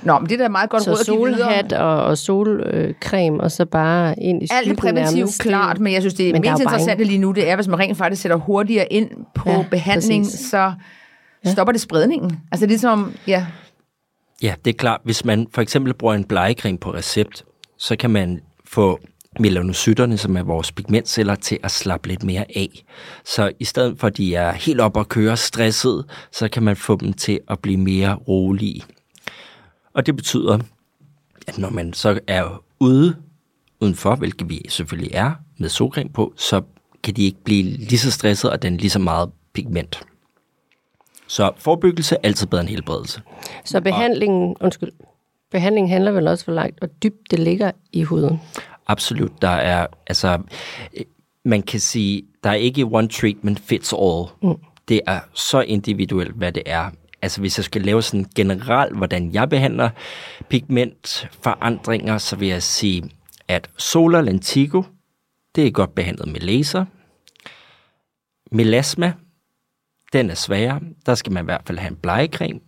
[0.04, 1.38] Nå, men det er da meget godt råd Så at give videre.
[1.40, 5.42] solhat og, og solcreme, og så bare ind i Alt er skyggen præventivt, nærmest.
[5.42, 7.50] klart, men jeg synes, det Men der er mest jo bare interessante lige nu, det
[7.50, 10.40] er, hvis man rent faktisk sætter hurtigere ind på Ja, ja, behandling, præcis.
[10.50, 10.74] så
[11.46, 12.40] stopper det spredningen.
[12.52, 13.46] Altså ligesom, ja,
[14.42, 15.02] Ja, det er klart.
[15.04, 17.44] Hvis man for eksempel bruger en blegecreme på recept,
[17.78, 19.00] så kan man få
[19.40, 22.84] melanocytterne, som er vores pigmentceller, til at slappe lidt mere af.
[23.26, 26.76] Så i stedet for, at de er helt op og køre stresset, så kan man
[26.76, 28.84] få dem til at blive mere rolige.
[29.94, 30.60] Og det betyder,
[31.48, 33.16] at når man så er ude
[33.80, 36.62] udenfor, hvilket vi selvfølgelig er, med solcreme på, så
[37.04, 40.04] kan de ikke blive lige så stresset, og den lige så meget pigment.
[41.28, 43.22] Så forebyggelse er altid bedre end helbredelse.
[43.66, 44.92] Så behandlingen, undskyld,
[45.52, 48.40] behandlingen handler vel også for langt, hvor dybt det ligger i huden.
[48.88, 49.42] Absolut.
[49.42, 50.42] Der er, altså,
[50.98, 51.04] øh,
[51.46, 54.26] man kan sige, der er ikke one treatment fits all.
[54.42, 54.56] Mm.
[54.88, 56.90] Det er så individuelt, hvad det er.
[57.22, 59.90] Altså, hvis jeg skal lave sådan generelt, hvordan jeg behandler
[60.50, 63.10] pigmentforandringer, så vil jeg sige,
[63.48, 64.84] at Solar Lentigo,
[65.56, 66.86] det er godt behandlet med laser.
[68.52, 69.14] Melasma,
[70.14, 70.80] den er sværere.
[71.06, 72.60] Der skal man i hvert fald have en blegecreme.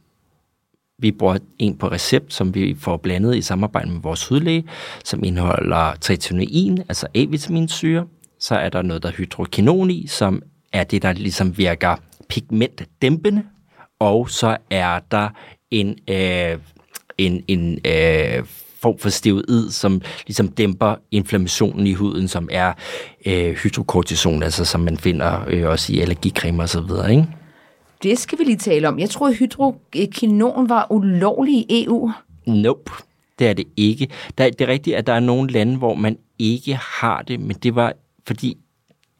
[1.01, 4.63] Vi bruger en på recept, som vi får blandet i samarbejde med vores hudlæge,
[5.03, 8.05] som indeholder tretinoin, altså A-vitaminsyre.
[8.39, 10.41] Så er der noget, der er hydrokinon i, som
[10.73, 11.95] er det, der ligesom virker
[12.29, 13.43] pigmentdæmpende.
[13.99, 15.29] Og så er der
[15.71, 16.58] en, øh,
[17.17, 18.45] en, en øh,
[18.81, 22.73] form for steroid, som ligesom dæmper inflammationen i huden, som er
[23.25, 27.27] øh, hydrokortison, altså som man finder øh, også i allergicreme og så videre, ikke?
[28.05, 28.99] Det skal vi lige tale om.
[28.99, 32.11] Jeg troede, hydrokinon var ulovlig i EU.
[32.47, 32.91] Nope,
[33.39, 34.07] det er det ikke.
[34.37, 37.55] Der, det er rigtigt, at der er nogle lande, hvor man ikke har det, men
[37.63, 37.93] det var
[38.27, 38.57] fordi,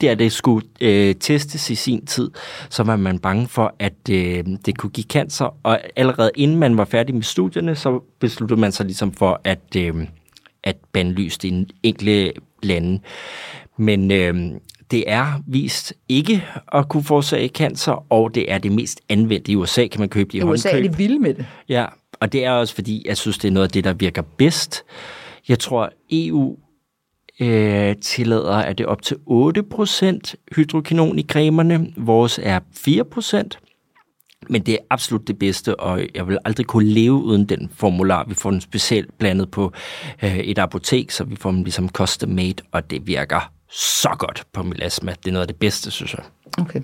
[0.02, 2.32] der det skulle øh, testes i sin tid,
[2.70, 6.78] så var man bange for, at øh, det kunne give cancer, og allerede inden man
[6.78, 10.08] var færdig med studierne, så besluttede man sig ligesom for at, øh,
[10.64, 13.00] at bandlyse i enkelte lande.
[13.78, 14.52] Men øh,
[14.92, 19.52] det er vist ikke at kunne forårsage cancer, og det er det mest anvendte.
[19.52, 20.92] I USA kan man købe det i I USA er håndkøb.
[20.92, 21.46] de vilde med det.
[21.70, 21.86] Ja,
[22.20, 24.84] og det er også fordi, jeg synes, det er noget af det, der virker bedst.
[25.50, 26.58] Jeg tror, EU
[27.40, 31.94] øh, tillader, at det er op til 8% hydrokinon i cremerne.
[31.98, 33.62] Vores er 4%.
[34.50, 38.26] Men det er absolut det bedste, og jeg vil aldrig kunne leve uden den formular.
[38.28, 39.72] Vi får den specielt blandet på
[40.24, 44.44] øh, et apotek, så vi får dem ligesom custom made, og det virker så godt
[44.54, 45.12] på melasma.
[45.12, 46.24] Det er noget af det bedste, synes jeg.
[46.60, 46.82] Okay.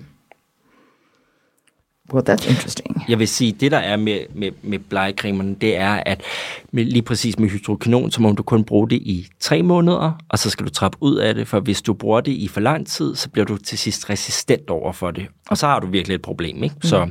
[2.12, 3.04] Well, that's interesting.
[3.08, 6.22] Jeg vil sige, det der er med, med, med blegecremerne, det er, at
[6.70, 10.38] med, lige præcis med hydrokinon, så må du kun bruge det i tre måneder, og
[10.38, 12.86] så skal du trappe ud af det, for hvis du bruger det i for lang
[12.86, 15.26] tid, så bliver du til sidst resistent over for det.
[15.48, 16.74] Og så har du virkelig et problem, ikke?
[16.74, 16.82] Mm.
[16.82, 17.10] Så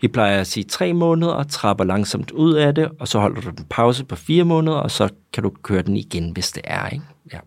[0.00, 3.48] vi plejer at sige tre måneder, trapper langsomt ud af det, og så holder du
[3.48, 6.88] en pause på fire måneder, og så kan du køre den igen, hvis det er,
[6.88, 7.04] ikke?
[7.32, 7.38] Ja.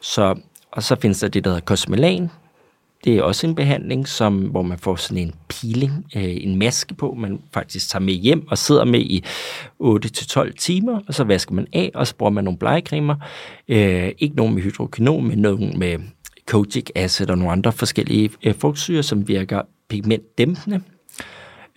[0.00, 0.34] Så,
[0.74, 2.30] og så findes der det, der hedder Cosmelan,
[3.04, 6.94] det er også en behandling, som, hvor man får sådan en peeling, øh, en maske
[6.94, 9.24] på, man faktisk tager med hjem og sidder med i
[9.82, 13.14] 8-12 timer, og så vasker man af, og så bruger man nogle blegecremer.
[13.68, 15.98] Øh, ikke nogen med hydrokinon, men nogen med
[16.46, 20.80] kojic acid og nogle andre forskellige øh, frugtsyre, som virker pigmentdæmpende.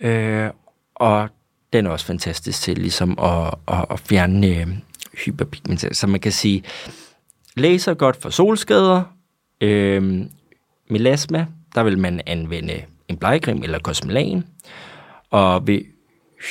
[0.00, 0.50] Øh,
[0.94, 1.28] og
[1.72, 4.66] den er også fantastisk til ligesom at, at, at fjerne øh,
[5.24, 5.96] hyperpigmentering.
[5.96, 6.62] Så man kan sige,
[7.58, 9.02] laser godt for solskader,
[9.60, 10.20] øh,
[10.90, 14.44] melasma, der vil man anvende en blegecreme eller kosmelan.
[15.30, 15.80] Og ved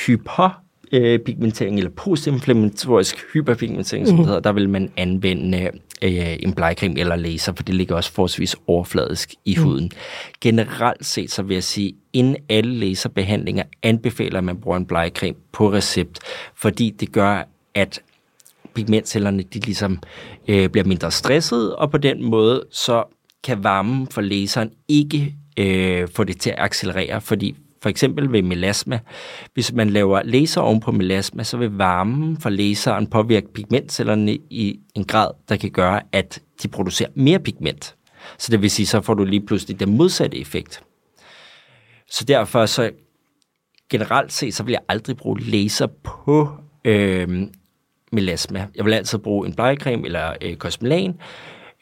[0.06, 4.18] hyperpigmentering eller postinflammatorisk hyperpigmentering, som mm.
[4.18, 5.70] det hedder, der vil man anvende
[6.02, 9.62] øh, en blegecreme eller laser, for det ligger også forholdsvis overfladisk i mm.
[9.62, 9.90] huden.
[10.40, 15.36] Generelt set, så vil jeg sige, inden alle laserbehandlinger anbefaler, at man bruger en blegecreme
[15.52, 16.18] på recept,
[16.54, 18.02] fordi det gør, at
[18.74, 19.98] pigmentcellerne de ligesom
[20.48, 23.04] øh, bliver mindre stresset, og på den måde så
[23.44, 28.42] kan varmen for laseren ikke øh, få det til at accelerere, fordi for eksempel ved
[28.42, 28.98] melasma,
[29.54, 34.80] hvis man laver laser oven på melasma, så vil varmen fra laseren påvirke pigmentcellerne i
[34.94, 37.96] en grad, der kan gøre, at de producerer mere pigment.
[38.38, 40.82] Så det vil sige, så får du lige pludselig den modsatte effekt.
[42.10, 42.90] Så derfor så
[43.90, 46.48] generelt set, så vil jeg aldrig bruge laser på
[46.84, 47.46] øh,
[48.12, 48.66] melasma.
[48.76, 51.14] Jeg vil altid bruge en blegecreme eller øh, kosmelan,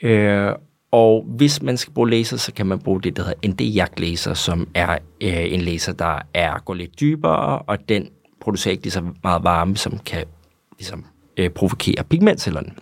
[0.03, 0.53] øh,
[0.91, 4.35] og hvis man skal bruge laser, så kan man bruge det, der hedder ND-jagt laser,
[4.35, 8.09] som er øh, en laser, der er går lidt dybere, og den
[8.41, 10.25] producerer ikke lige så meget varme, som kan
[10.79, 11.05] ligesom,
[11.37, 12.73] øh, provokere pigmentcellerne.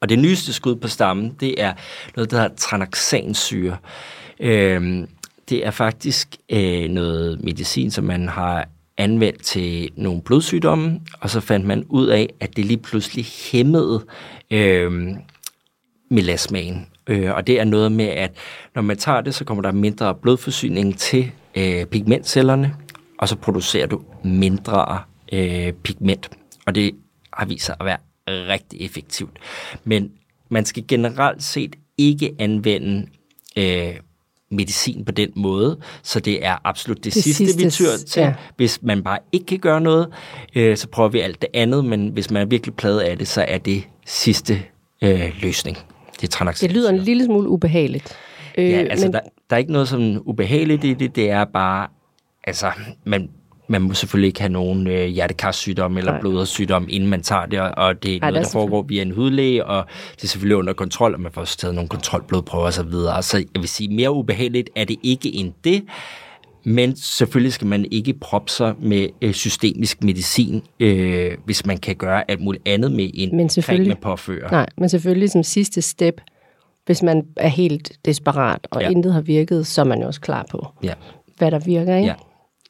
[0.00, 1.72] Og det nyeste skud på stammen, det er
[2.16, 3.76] noget, der hedder tranaxansyre.
[4.40, 5.06] Øh,
[5.48, 11.40] det er faktisk øh, noget medicin, som man har anvendt til nogle blodsygdomme, og så
[11.40, 14.04] fandt man ud af, at det lige pludselig hæmmede
[14.50, 14.92] øh,
[16.10, 16.86] melasmaen.
[17.06, 18.36] Øh, og det er noget med, at
[18.74, 22.76] når man tager det, så kommer der mindre blodforsyning til øh, pigmentcellerne,
[23.18, 24.98] og så producerer du mindre
[25.32, 26.30] øh, pigment.
[26.66, 26.94] Og det
[27.32, 29.38] har vist sig at være rigtig effektivt.
[29.84, 30.12] Men
[30.48, 33.06] man skal generelt set ikke anvende
[33.58, 33.94] øh,
[34.52, 38.20] medicin på den måde, så det er absolut det, det sidste, sidste, vi tyr til.
[38.20, 38.34] Ja.
[38.56, 40.08] Hvis man bare ikke kan gøre noget,
[40.54, 43.28] øh, så prøver vi alt det andet, men hvis man er virkelig pladet af det,
[43.28, 44.62] så er det sidste
[45.02, 45.78] øh, løsning
[46.22, 48.16] det er Det lyder en lille smule ubehageligt.
[48.58, 49.12] Øh, ja, altså men...
[49.12, 51.88] der, der er ikke noget som ubehageligt i det, det er bare,
[52.44, 52.72] altså,
[53.04, 53.30] man,
[53.68, 58.02] man må selvfølgelig ikke have nogen øh, hjertekarsygdom eller blodårssygdom, inden man tager det, og
[58.02, 59.84] det er Ej, noget, der foregår via en hudlæge, og
[60.16, 62.72] det er selvfølgelig under kontrol, og man får også taget nogle kontrolblodprøver osv.
[62.74, 63.22] Så, videre.
[63.22, 65.84] så jeg vil sige, mere ubehageligt er det ikke end det,
[66.64, 71.96] men selvfølgelig skal man ikke proppe sig med øh, systemisk medicin, øh, hvis man kan
[71.96, 74.50] gøre alt muligt andet med en men creme påfører.
[74.50, 76.20] Nej, men selvfølgelig som sidste step,
[76.86, 78.88] hvis man er helt desperat, og ja.
[78.88, 80.94] intet har virket, så er man jo også klar på, ja.
[81.38, 82.08] hvad der virker, ikke?
[82.08, 82.14] Ja.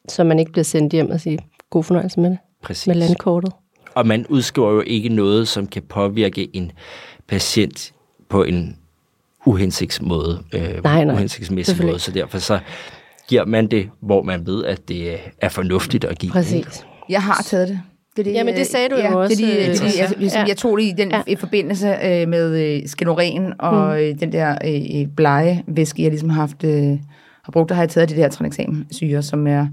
[0.08, 1.38] Så man ikke bliver sendt hjem og siger,
[1.70, 2.38] god fornøjelse med det.
[2.62, 2.86] Præcis.
[2.86, 3.52] Med landkortet.
[3.94, 6.72] Og man udskriver jo ikke noget, som kan påvirke en
[7.28, 7.92] patient
[8.28, 8.76] på en
[9.46, 11.14] uhensigtsmåde, øh, nej, nej.
[11.14, 12.58] uhensigtsmæssig måde, så derfor så
[13.28, 16.32] giver man det, hvor man ved, at det er fornuftigt at give.
[16.32, 16.86] Præcis.
[17.08, 17.80] Jeg har taget det.
[18.16, 19.36] Det, det, Jamen, det sagde du ja, jo også.
[19.36, 20.44] Det, det, det, det, jeg, ja.
[20.48, 21.22] jeg tog det i den ja.
[21.26, 24.02] i forbindelse øh, med øh, skenoren og mm.
[24.02, 26.98] øh, den der øh, blegevæske, jeg ligesom har haft, øh,
[27.42, 29.66] har brugt, der har jeg taget det der tranexamsyre, som er...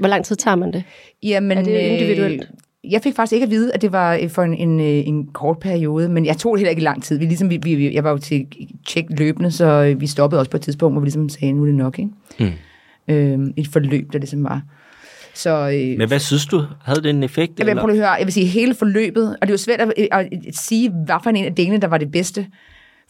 [0.00, 0.84] Hvor lang tid tager man det?
[1.22, 2.42] Jamen, er det individuelt?
[2.84, 4.86] Øh, jeg fik faktisk ikke at vide, at det var øh, for en, en, øh,
[4.86, 7.18] en kort periode, men jeg tog det heller ikke lang tid.
[7.18, 8.46] Vi, ligesom, vi, vi, jeg var jo til
[8.86, 11.66] tjek løbende, så vi stoppede også på et tidspunkt, hvor vi ligesom sagde, nu er
[11.66, 11.98] det nok.
[11.98, 12.10] Ikke?
[12.38, 12.52] Mm
[13.10, 14.62] øh, et forløb, der ligesom var.
[15.34, 16.64] Så, øh, Men hvad synes du?
[16.82, 17.58] Havde det en effekt?
[17.58, 19.80] Jeg vil, prøve at høre, jeg vil sige hele forløbet, og det er jo svært
[19.80, 22.46] at, at, at sige, hvad for en af delene, der var det bedste.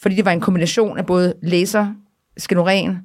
[0.02, 1.94] Fordi det var en kombination af både laser,
[2.36, 2.98] skenoren,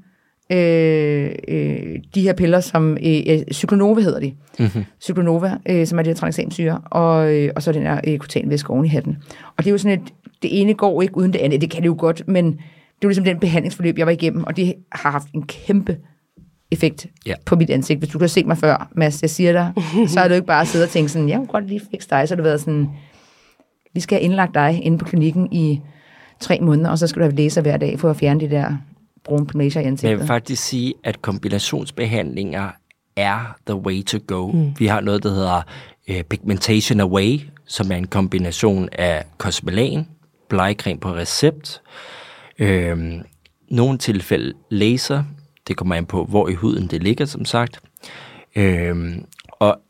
[0.51, 4.33] øh, øh, de her piller, som øh, øh Cyclonova hedder de.
[4.59, 4.83] Mm-hmm.
[5.01, 8.69] Cyclonova, øh, som er det her tranexamsyre, og, øh, og så den her øh, kutanvæske
[8.69, 9.17] oven i hatten.
[9.57, 11.61] Og det er jo sådan et, det ene går ikke uden det andet.
[11.61, 14.43] Det kan det jo godt, men det er jo ligesom den behandlingsforløb, jeg var igennem,
[14.43, 15.97] og det har haft en kæmpe
[16.71, 17.33] effekt ja.
[17.45, 17.99] på mit ansigt.
[17.99, 19.73] Hvis du kan se mig før, Mads, jeg siger dig,
[20.13, 22.27] så er du ikke bare siddet og tænkt sådan, jeg kunne godt lige fikse dig,
[22.27, 22.89] så har det været sådan,
[23.93, 25.81] vi skal have indlagt dig inde på klinikken i
[26.39, 28.77] tre måneder, og så skal du have læser hver dag for at fjerne de der
[29.25, 30.09] brune plamager i ansigtet.
[30.09, 32.69] Jeg vil faktisk sige, at kombinationsbehandlinger
[33.15, 34.51] er the way to go.
[34.51, 34.73] Mm.
[34.79, 35.61] Vi har noget, der hedder
[36.07, 40.07] øh, Pigmentation Away, som er en kombination af kosmelan,
[40.49, 41.81] blegecreme på recept,
[42.59, 43.21] øh,
[43.69, 45.23] nogle tilfælde laser,
[45.67, 47.79] det kommer an på, hvor i huden det ligger, som sagt,
[48.55, 49.17] øh,
[49.49, 49.81] og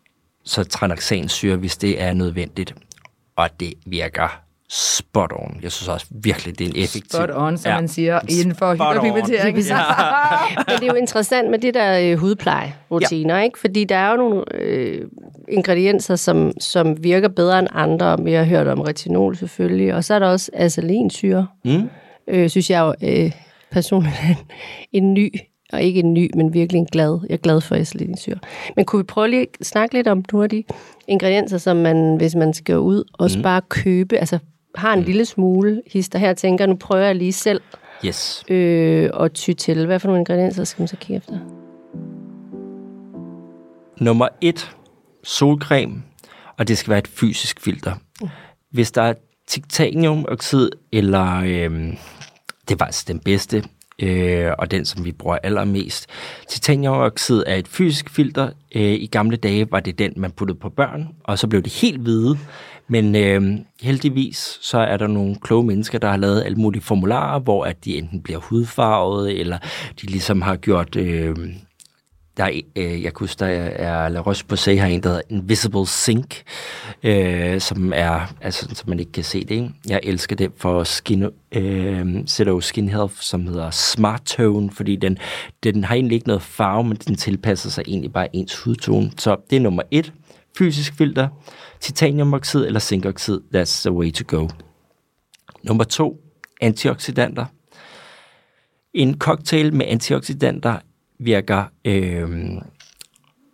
[0.43, 2.75] så tranexansyre, hvis det er nødvendigt,
[3.35, 5.59] og det virker spot on.
[5.63, 7.17] Jeg synes også virkelig, det er en effektiv...
[7.19, 7.75] Spot on, som ja.
[7.75, 9.57] man siger, inden for hyperpigmentering.
[9.57, 9.77] Ja.
[10.67, 13.43] Men det er jo interessant med det der øh, hudpleje-rutiner, ja.
[13.43, 13.59] ikke?
[13.59, 15.01] Fordi der er jo nogle øh,
[15.49, 18.23] ingredienser, som, som virker bedre end andre.
[18.23, 21.47] Vi har hørt om retinol selvfølgelig, og så er der også acelinsyre.
[21.65, 21.89] Mm.
[22.27, 23.31] Øh, synes jeg jo øh,
[23.71, 24.37] personligt en,
[25.03, 25.31] en ny
[25.73, 27.19] og ikke en ny, men virkelig en glad.
[27.29, 28.39] Jeg er glad for acelinsyre.
[28.75, 30.63] Men kunne vi prøve lige at snakke lidt om nogle af de
[31.07, 33.43] ingredienser, som man, hvis man skal ud, også mm.
[33.43, 34.39] bare købe, altså
[34.77, 35.05] har en mm.
[35.05, 37.61] lille smule hister her, tænker, nu prøver jeg lige selv
[38.05, 38.43] yes.
[38.47, 39.85] øh, at ty til.
[39.85, 41.39] Hvad for nogle ingredienser skal man så kigge efter?
[44.01, 44.75] Nummer et,
[45.23, 46.03] solcreme,
[46.57, 47.93] og det skal være et fysisk filter.
[48.21, 48.29] Mm.
[48.71, 49.13] Hvis der er
[49.47, 51.93] titaniumoxid, eller øh,
[52.67, 53.63] det er faktisk den bedste,
[53.99, 56.09] øh, og den, som vi bruger allermest.
[56.49, 58.49] Titaniumoxid er et fysisk filter.
[58.75, 61.73] Øh, I gamle dage var det den, man puttede på børn, og så blev det
[61.73, 62.37] helt hvide.
[62.87, 67.39] Men øh, heldigvis så er der nogle kloge mennesker, der har lavet alle mulige formularer,
[67.39, 69.57] hvor at de enten bliver hudfarvet, eller
[70.01, 70.95] de ligesom har gjort...
[70.95, 71.35] Øh,
[72.37, 75.87] der er, øh, jeg kunne huske, der er La Roche-Posay har en, der hedder Invisible
[75.87, 76.35] Zinc,
[77.03, 79.51] øh, som er, altså, som man ikke kan se det.
[79.51, 79.69] Ikke?
[79.89, 85.17] Jeg elsker det for skin, øh, Zero Skin Health, som hedder Smart Tone, fordi den,
[85.63, 89.11] den har egentlig ikke noget farve, men den tilpasser sig egentlig bare ens hudtone.
[89.17, 90.13] Så det er nummer et,
[90.57, 91.27] fysisk filter
[91.85, 94.49] titaniumoxid eller zinkoxid, that's the way to go.
[95.63, 96.17] Nummer to,
[96.61, 97.45] antioxidanter.
[98.93, 100.79] En cocktail med antioxidanter
[101.19, 102.29] virker, øh,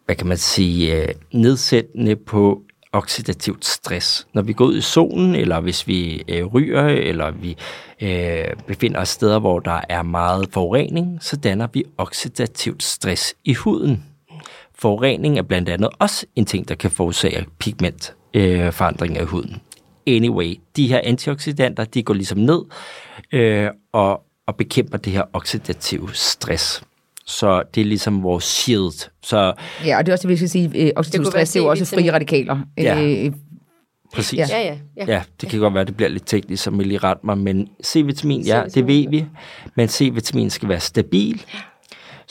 [0.05, 4.27] hvad kan man sige, øh, nedsættende på oxidativt stress.
[4.33, 7.57] Når vi går ud i solen, eller hvis vi øh, ryger, eller vi
[8.01, 13.53] øh, befinder os steder, hvor der er meget forurening, så danner vi oxidativt stress i
[13.53, 14.05] huden.
[14.75, 19.61] Forurening er blandt andet også en ting, der kan forårsage pigment øh, forandring af huden.
[20.07, 22.61] Anyway, de her antioxidanter, de går ligesom ned
[23.31, 26.83] øh, og, og bekæmper det her oxidative stress.
[27.25, 29.09] Så det er ligesom vores shield.
[29.23, 29.53] Så,
[29.85, 30.71] ja, og det er også det, vi skal sige.
[30.75, 32.59] Øh, oxidativ stress, det er jo også frie radikaler.
[32.77, 33.01] Ja.
[33.01, 33.31] Øh,
[34.13, 34.39] Præcis.
[34.39, 34.47] Ja.
[34.49, 35.05] Ja, ja, ja.
[35.13, 37.67] ja, det kan godt være, at det bliver lidt teknisk, som lige ret mig, men
[37.85, 39.25] C-vitamin, ja, det ved vi.
[39.75, 41.45] Men C-vitamin skal være stabil.
[41.53, 41.59] Ja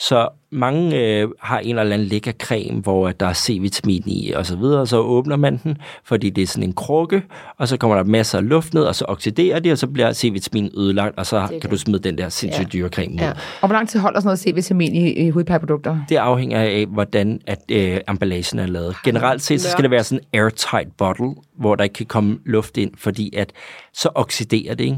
[0.01, 4.45] så mange øh, har en eller anden lækker creme, hvor der er C-vitamin i og
[4.45, 7.23] så videre, og så åbner man den, fordi det er sådan en krukke,
[7.57, 10.13] og så kommer der masser af luft ned, og så oxiderer det, og så bliver
[10.13, 11.71] C-vitamin ødelagt, og så kan det.
[11.71, 13.19] du smide den der sindssygt dyre creme ud.
[13.19, 13.31] Ja.
[13.61, 15.97] Og hvor lang tid holder sådan noget C-vitamin i, i hudplejeprodukter?
[16.09, 18.95] Det afhænger af, hvordan at, øh, emballagen er lavet.
[19.03, 22.39] Generelt set, så skal det være sådan en airtight bottle, hvor der ikke kan komme
[22.45, 23.51] luft ind, fordi at
[23.93, 24.97] så oxiderer det, ikke?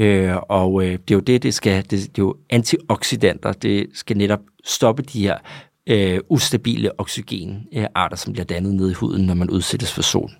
[0.00, 3.86] Øh, og øh, det er jo det, det skal, det, det er jo antioxidanter, det
[3.94, 5.38] skal netop stoppe de her
[5.86, 10.30] øh, ustabile oxygenarter, øh, som bliver dannet nede i huden, når man udsættes for sol.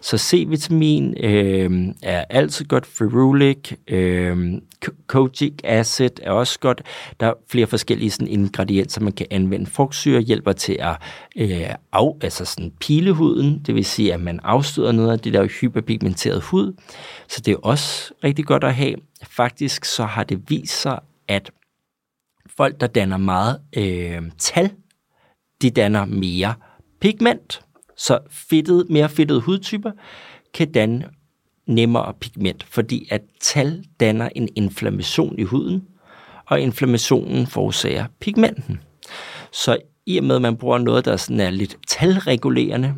[0.00, 4.60] Så C-vitamin øh, er altid godt, ferulic, øh,
[5.06, 6.82] kojic acid er også godt.
[7.20, 9.66] Der er flere forskellige sådan, ingredienser, man kan anvende.
[9.66, 10.96] Frugtsyre hjælper til at
[11.36, 15.32] øh, af, altså sådan pile huden, det vil sige, at man afstøder noget af det
[15.32, 16.72] der hyperpigmenterede hud.
[17.28, 18.94] Så det er også rigtig godt at have.
[19.22, 20.98] Faktisk så har det vist sig,
[21.28, 21.50] at
[22.60, 24.70] folk, der danner meget øh, tal,
[25.62, 26.54] de danner mere
[27.00, 27.60] pigment.
[27.96, 29.92] Så fedtet, mere fedtede hudtyper
[30.54, 31.08] kan danne
[31.66, 35.88] nemmere pigment, fordi at tal danner en inflammation i huden,
[36.46, 38.80] og inflammationen forårsager pigmenten.
[39.52, 42.94] Så i og med, at man bruger noget, der sådan er lidt talregulerende,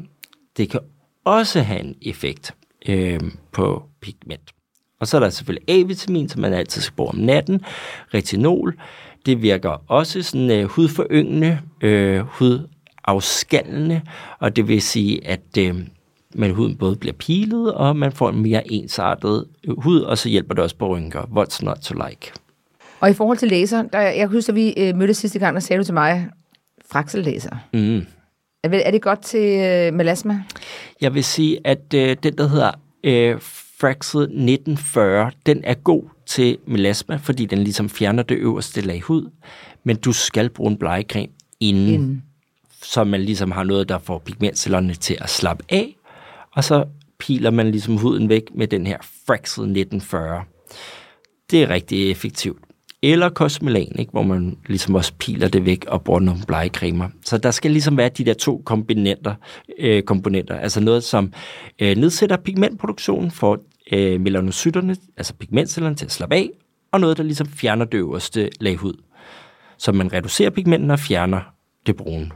[0.56, 0.80] det kan
[1.24, 2.54] også have en effekt
[2.88, 3.20] øh,
[3.52, 4.52] på pigment.
[5.00, 7.60] Og så er der selvfølgelig A-vitamin, som man altid skal bruge om natten,
[8.14, 8.80] retinol,
[9.26, 14.00] det virker også sådan øh, hudforyngende, øh, hudafskallende,
[14.38, 15.74] og det vil sige, at øh,
[16.34, 20.28] man huden både bliver pilet, og man får en mere ensartet øh, hud, og så
[20.28, 21.22] hjælper det også på rynker.
[21.22, 22.32] What's not to like?
[23.00, 25.62] Og i forhold til laser, der, jeg husker, at vi øh, mødtes sidste gang, og
[25.62, 26.28] sagde du til mig,
[26.92, 27.56] fraksellaser.
[27.72, 28.06] Mm.
[28.64, 30.42] Er, er det godt til øh, melasma?
[31.00, 32.70] Jeg vil sige, at øh, den, der hedder
[33.04, 33.36] øh,
[33.80, 39.30] Fraxel 1940, den er god til melasma, fordi den ligesom fjerner det øverste lag hud,
[39.84, 42.22] men du skal bruge en blegecreme inden, inden,
[42.82, 45.96] så man ligesom har noget, der får pigmentcellerne til at slappe af,
[46.54, 46.84] og så
[47.18, 50.44] piler man ligesom huden væk med den her Fraxel 1940.
[51.50, 52.58] Det er rigtig effektivt.
[53.04, 54.10] eller kosmelan, ikke?
[54.10, 57.08] hvor man ligesom også piler det væk og bruger nogle blegecremer.
[57.24, 59.34] Så der skal ligesom være de der to komponenter,
[59.78, 60.58] øh, komponenter.
[60.58, 61.32] altså noget, som
[61.78, 63.60] øh, nedsætter pigmentproduktionen, for
[63.92, 66.50] øh, melanocyterne, altså pigmentcellerne til at slappe af,
[66.92, 69.02] og noget, der ligesom fjerner det øverste lag hud.
[69.78, 71.40] Så man reducerer pigmenten og fjerner
[71.86, 72.30] det brune.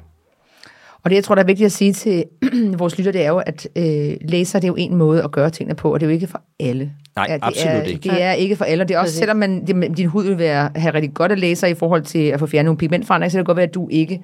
[1.05, 2.25] Og det, jeg tror, der er vigtigt at sige til
[2.79, 5.51] vores lytter, det er jo, at øh, laser, det er jo en måde at gøre
[5.51, 6.93] tingene på, og det er jo ikke for alle.
[7.17, 8.11] Nej, ja, det absolut er, ikke.
[8.11, 9.19] Det er ikke for alle, og det er også, Præcis.
[9.19, 12.19] selvom man, det, din hud vil være, have rigtig godt af laser i forhold til
[12.19, 14.21] at få fjernet nogle pigmentforandringer, så kan det godt være, at du ikke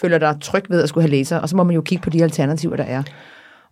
[0.00, 2.10] føler dig tryg ved at skulle have laser, og så må man jo kigge på
[2.10, 3.02] de alternativer, der er.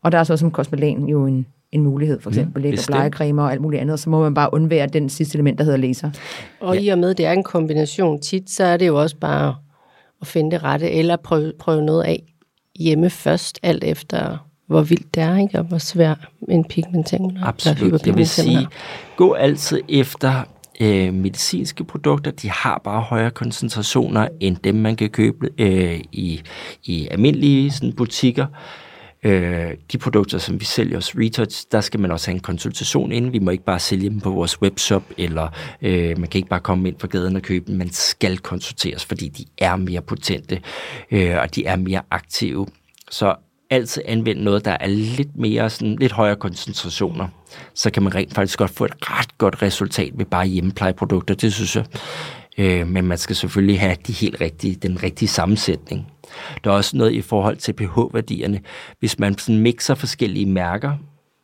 [0.07, 2.97] Og der er så som kosmelan jo en, en mulighed, for eksempel mm, bestemt.
[2.97, 5.79] blegecremer og alt muligt andet, så må man bare undvære den sidste element, der hedder
[5.79, 6.11] laser.
[6.61, 9.55] Og i og med, det er en kombination tit, så er det jo også bare
[10.21, 12.23] at finde det rette, eller prøve, prøve noget af
[12.77, 15.59] hjemme først, alt efter hvor vildt det er, ikke?
[15.59, 16.15] og hvor svær
[16.49, 18.07] en pigmentering eller Absolut.
[18.07, 18.27] Jeg vil er.
[18.27, 18.67] sige,
[19.17, 20.43] gå altid efter
[20.81, 22.31] øh, medicinske produkter.
[22.31, 26.43] De har bare højere koncentrationer end dem, man kan købe øh, i,
[26.85, 28.47] i almindelige sådan, butikker.
[29.27, 33.13] Øh, de produkter, som vi sælger hos Retouch, der skal man også have en konsultation
[33.13, 33.33] inden.
[33.33, 35.49] Vi må ikke bare sælge dem på vores webshop, eller
[35.83, 37.77] øh, man kan ikke bare komme ind fra gaden og købe dem.
[37.77, 40.61] Man skal konsulteres, fordi de er mere potente,
[41.11, 42.67] øh, og de er mere aktive.
[43.11, 43.35] Så
[43.71, 47.29] altid anvende noget, der er lidt mere, sådan, lidt højere koncentrationer.
[47.75, 51.53] Så kan man rent faktisk godt få et ret godt resultat ved bare hjemmeplejeprodukter, det
[51.53, 51.85] synes jeg.
[52.59, 56.07] Øh, men man skal selvfølgelig have de helt rigtige, den rigtige sammensætning.
[56.65, 58.61] Der er også noget i forhold til pH-værdierne.
[58.99, 60.93] Hvis man sådan mixer forskellige mærker,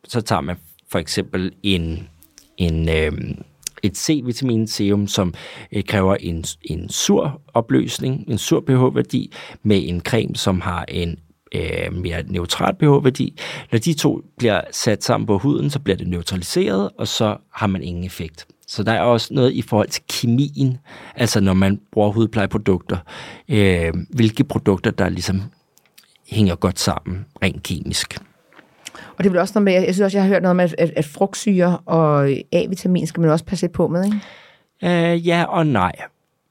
[0.07, 0.55] så tager man
[0.91, 2.07] for eksempel en,
[2.57, 3.11] en øh,
[3.83, 5.33] et C-vitamin serum, som
[5.71, 9.33] øh, kræver en, en sur opløsning, en sur pH-værdi,
[9.63, 11.19] med en creme, som har en
[11.55, 13.37] øh, mere neutral pH-værdi.
[13.71, 17.67] Når de to bliver sat sammen på huden, så bliver det neutraliseret, og så har
[17.67, 18.47] man ingen effekt.
[18.73, 20.77] Så der er også noget i forhold til kemien,
[21.15, 22.97] altså når man bruger hudplejeprodukter,
[23.49, 25.41] øh, hvilke produkter, der ligesom
[26.29, 28.17] hænger godt sammen rent kemisk.
[28.93, 30.69] Og det er vel også noget med, jeg synes også, jeg har hørt noget med,
[30.77, 35.11] at, at, frugtsyre og A-vitamin skal man også passe lidt på med, ikke?
[35.13, 35.91] Øh, ja og nej.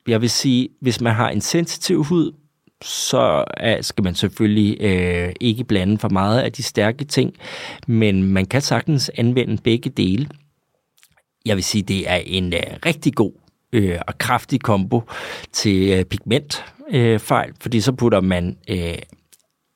[0.09, 2.33] Jeg vil sige, hvis man har en sensitiv hud,
[2.83, 3.45] så
[3.81, 7.35] skal man selvfølgelig øh, ikke blande for meget af de stærke ting,
[7.87, 10.29] men man kan sagtens anvende begge dele.
[11.47, 13.33] Jeg vil sige, det er en øh, rigtig god
[13.73, 15.03] øh, og kraftig kombo
[15.53, 18.99] til øh, pigmentfejl, øh, fejl, fordi så putter man øh,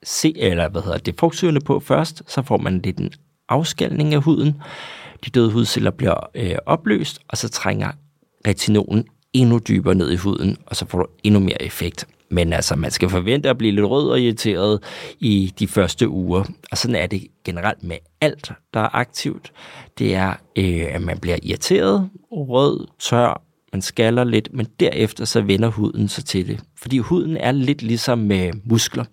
[0.07, 3.13] C, eller hvad hedder det, frugtsyrene på først, så får man lidt en
[3.49, 4.63] afskalning af huden.
[5.25, 7.93] De døde hudceller bliver øh, opløst, og så trænger
[8.47, 12.07] retinolen endnu dybere ned i huden, og så får du endnu mere effekt.
[12.31, 14.83] Men altså, man skal forvente at blive lidt rød og irriteret
[15.21, 16.45] i de første uger.
[16.71, 19.53] Og sådan er det generelt med alt, der er aktivt.
[19.99, 25.41] Det er, øh, at man bliver irriteret, rød, tør, man skaller lidt, men derefter så
[25.41, 26.61] vender huden sig til det.
[26.77, 29.05] Fordi huden er lidt ligesom med muskler.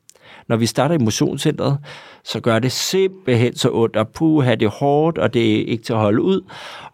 [0.48, 1.78] Når vi starter i motionscentret,
[2.24, 5.84] så gør det simpelthen så ondt, og puha, det er hårdt, og det er ikke
[5.84, 6.42] til at holde ud.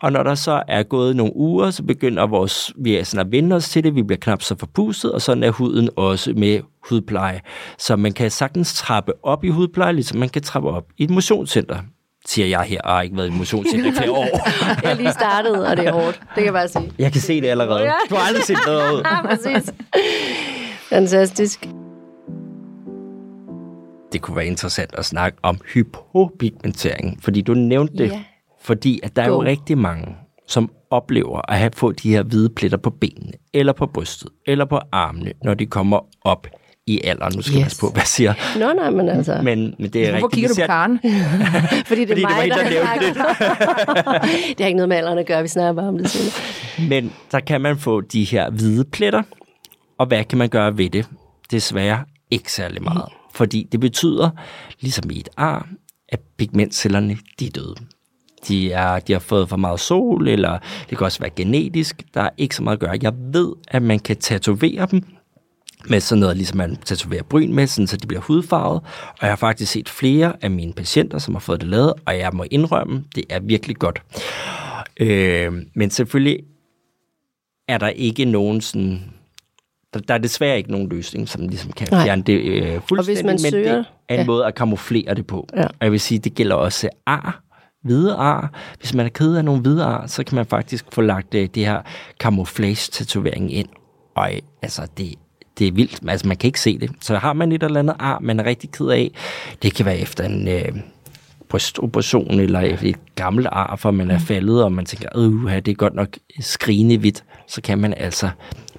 [0.02, 3.32] Og når der så er gået nogle uger, så begynder vores, vi er sådan at
[3.32, 6.60] vende os til det, vi bliver knap så forpustet, og sådan er huden også med
[6.90, 7.42] hudpleje.
[7.78, 11.10] Så man kan sagtens trappe op i hudpleje, ligesom man kan trappe op i et
[11.10, 11.78] motionscenter
[12.26, 14.50] siger jeg her, og har ikke været i motionscenter i flere år.
[14.88, 16.20] Jeg lige startet, og det er hårdt.
[16.20, 16.92] Det kan jeg bare sige.
[17.00, 17.92] Jeg kan se det allerede.
[18.10, 19.04] Du har aldrig set noget ud.
[19.06, 19.74] Ja, præcis.
[20.90, 21.70] Fantastisk.
[24.14, 28.24] Det kunne være interessant at snakke om hypopigmentering, fordi du nævnte det, Ja.
[28.62, 29.44] fordi at der er jo Go.
[29.44, 30.16] rigtig mange,
[30.48, 34.66] som oplever at have fået de her hvide pletter på benene, eller på brystet, eller
[34.66, 36.48] på armene, når de kommer op
[36.88, 37.34] i alderen.
[37.36, 37.66] Nu skal jeg Yes.
[37.66, 38.34] passe på, hvad jeg siger.
[38.60, 39.42] Nå, nej, men altså...
[39.44, 40.34] Men, men det er Hvorfor rigtigt.
[40.34, 41.00] kigger du på Karen?
[41.86, 43.16] Fordi det er Fordi det var mig, der der, det.
[44.58, 46.90] det har ikke noget med alderen at gøre, vi snakker bare om det senere.
[46.90, 49.24] Men der kan man få de her hvide pletter,
[49.98, 51.08] og hvad kan man gøre ved det?
[51.52, 53.06] Desværre ikke særlig meget.
[53.40, 54.30] Fordi det betyder,
[54.82, 55.70] ligesom i et ar,
[56.10, 57.76] at pigmentcellerne de er døde.
[58.48, 60.60] De, er, de har fået for meget sol, eller
[60.90, 62.04] det kan også være genetisk.
[62.14, 62.98] Der er ikke så meget at gøre.
[63.02, 65.04] Jeg ved, at man kan tatovere dem
[65.90, 68.82] med sådan noget, ligesom man tatoverer bryn med, sådan, så de bliver hudfarvet.
[69.10, 72.18] Og jeg har faktisk set flere af mine patienter, som har fået det lavet, og
[72.18, 74.02] jeg må indrømme, det er virkelig godt.
[75.00, 76.40] Øh, men selvfølgelig
[77.68, 79.14] er der ikke nogen sådan...
[80.00, 82.04] Der, der er desværre ikke nogen løsning, som ligesom kan Nej.
[82.06, 84.26] fjerne det øh, fuldstændig, man men søger- det er en ja.
[84.26, 85.48] måde at kamuflere det på.
[85.56, 85.64] Ja.
[85.64, 87.42] Og jeg vil sige, det gælder også ar,
[87.84, 88.52] hvide ar.
[88.80, 91.50] Hvis man er ked af nogle hvide ar, så kan man faktisk få lagt øh,
[91.56, 91.82] det her
[92.20, 93.68] camouflage-tatovering ind.
[94.16, 95.14] Og øh, altså, det,
[95.60, 96.00] det er vildt.
[96.10, 96.92] Altså, man kan ikke se det.
[97.02, 99.12] Så har man et eller andet ar, man er rigtig ked af.
[99.62, 100.72] Det kan være efter en øh,
[101.50, 105.74] brystoperation eller et gammelt ar, for man er faldet, og man tænker, øh, det er
[105.76, 106.08] godt nok
[106.40, 107.24] skrigende hvidt.
[107.48, 108.30] så kan man altså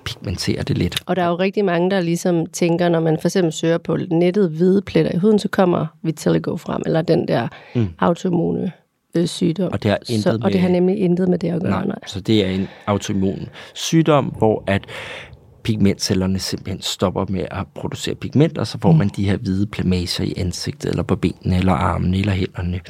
[0.05, 0.97] pigmentere det lidt.
[1.07, 3.97] Og der er jo rigtig mange, der ligesom tænker, når man for eksempel søger på
[4.11, 7.89] nettet hvide pletter i huden, så kommer vitiligo frem, eller den der mm.
[7.99, 8.73] autoimmune
[9.15, 9.73] øh, sygdom.
[9.73, 11.71] Og det har intet så, Og med- det har nemlig intet med det at gøre,
[11.71, 11.85] nej.
[11.87, 14.83] Nej, så det er en autoimmun sygdom, hvor at
[15.63, 20.25] pigmentcellerne simpelthen stopper med at producere pigment, og så får man de her hvide plamager
[20.25, 22.81] i ansigtet, eller på benene, eller armene, eller hænderne.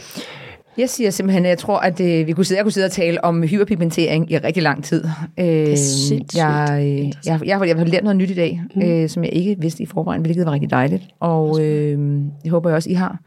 [0.78, 2.92] Jeg siger simpelthen, at jeg tror, at øh, vi kunne sidde, jeg kunne sidde og
[2.92, 5.04] tale om hyperpigmentering i rigtig lang tid.
[5.38, 8.34] Øh, det er sindssygt jeg, øh, jeg, jeg, jeg, jeg har lært noget nyt i
[8.34, 8.82] dag, mm.
[8.82, 11.02] øh, som jeg ikke vidste i forvejen, hvilket var rigtig dejligt.
[11.20, 11.98] Og øh,
[12.42, 13.18] det håber jeg også, I har.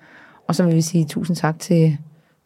[0.48, 1.98] Og så vil vi sige tusind tak til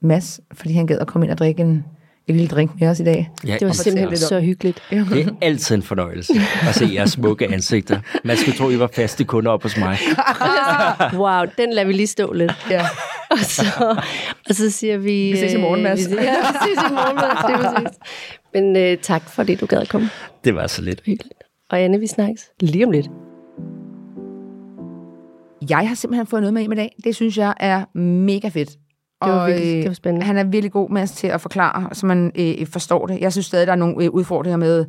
[0.02, 1.84] Mads, fordi han gad at komme ind og drikke en,
[2.28, 3.30] en lille drink med os i dag.
[3.48, 4.82] Ja, Det var simpelthen lidt så hyggeligt.
[4.90, 6.34] det er altid en fornøjelse
[6.70, 8.00] at se jeres smukke ansigter.
[8.24, 9.98] Man skulle tro, I var faste kunder op hos mig.
[11.14, 12.54] Wow, den lader vi lige stå lidt.
[12.70, 12.82] Ja.
[13.32, 13.64] Og så,
[14.50, 15.12] og så siger vi...
[15.12, 16.00] Vi ses i morgen, Mads.
[16.00, 17.46] vi ses- Ja, vi ses i morgen, Mads.
[17.48, 18.00] Det er præcis.
[18.54, 20.10] Men øh, tak for det, du gad at komme.
[20.44, 21.02] Det var så lidt.
[21.06, 21.34] Hyggeligt.
[21.70, 23.08] Og Anne, vi snakkes lige om lidt.
[25.70, 26.96] Jeg har simpelthen fået noget med hjem i dag.
[27.04, 28.70] Det synes jeg er mega fedt.
[28.70, 30.26] Det var Og, virkelig- øh, det var spændende.
[30.26, 33.20] Han er virkelig god med til at forklare, så man øh, forstår det.
[33.20, 34.86] Jeg synes stadig, der er nogle øh, udfordringer med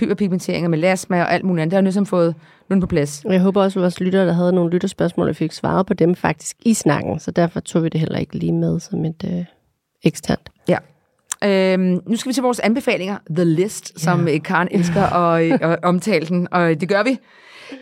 [0.00, 1.70] hyperpigmentering og melasma og alt muligt andet.
[1.70, 2.34] Det har jeg ligesom fået
[2.68, 3.24] nu på plads.
[3.28, 6.14] Jeg håber også, at vores lyttere, der havde nogle lytterspørgsmål, og fik svaret på dem
[6.14, 7.20] faktisk i snakken.
[7.20, 9.44] Så derfor tog vi det heller ikke lige med som et øh,
[10.02, 10.50] eksternt.
[10.68, 10.78] Ja.
[11.44, 13.18] Øhm, nu skal vi til vores anbefalinger.
[13.30, 17.18] The List, som øh, Karen elsker at, øh, at omtale den, og det gør vi.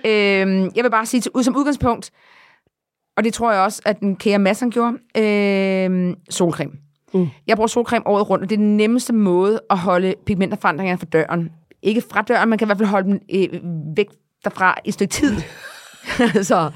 [0.04, 2.10] Øhm, jeg vil bare sige til, ud som udgangspunkt,
[3.16, 6.72] og det tror jeg også, at den kære Mads han gjorde, øhm, solcreme.
[7.14, 7.28] Mm.
[7.46, 11.06] Jeg bruger solcreme året rundt, og det er den nemmeste måde at holde pigmentforandringerne fra
[11.06, 11.50] døren.
[11.84, 13.60] Ikke fra døren, man kan i hvert fald holde dem øh,
[13.96, 14.08] væk
[14.44, 15.36] derfra i et stykke tid.
[16.50, 16.70] så,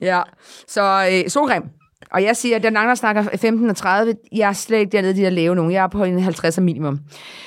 [0.00, 0.22] ja.
[0.68, 1.66] så øh, solcreme.
[2.10, 4.14] Og jeg siger, at den andre snakker 15 og 30.
[4.32, 5.72] Jeg er slet ikke dernede, de der lave nogen.
[5.72, 7.00] Jeg er på en 50 minimum.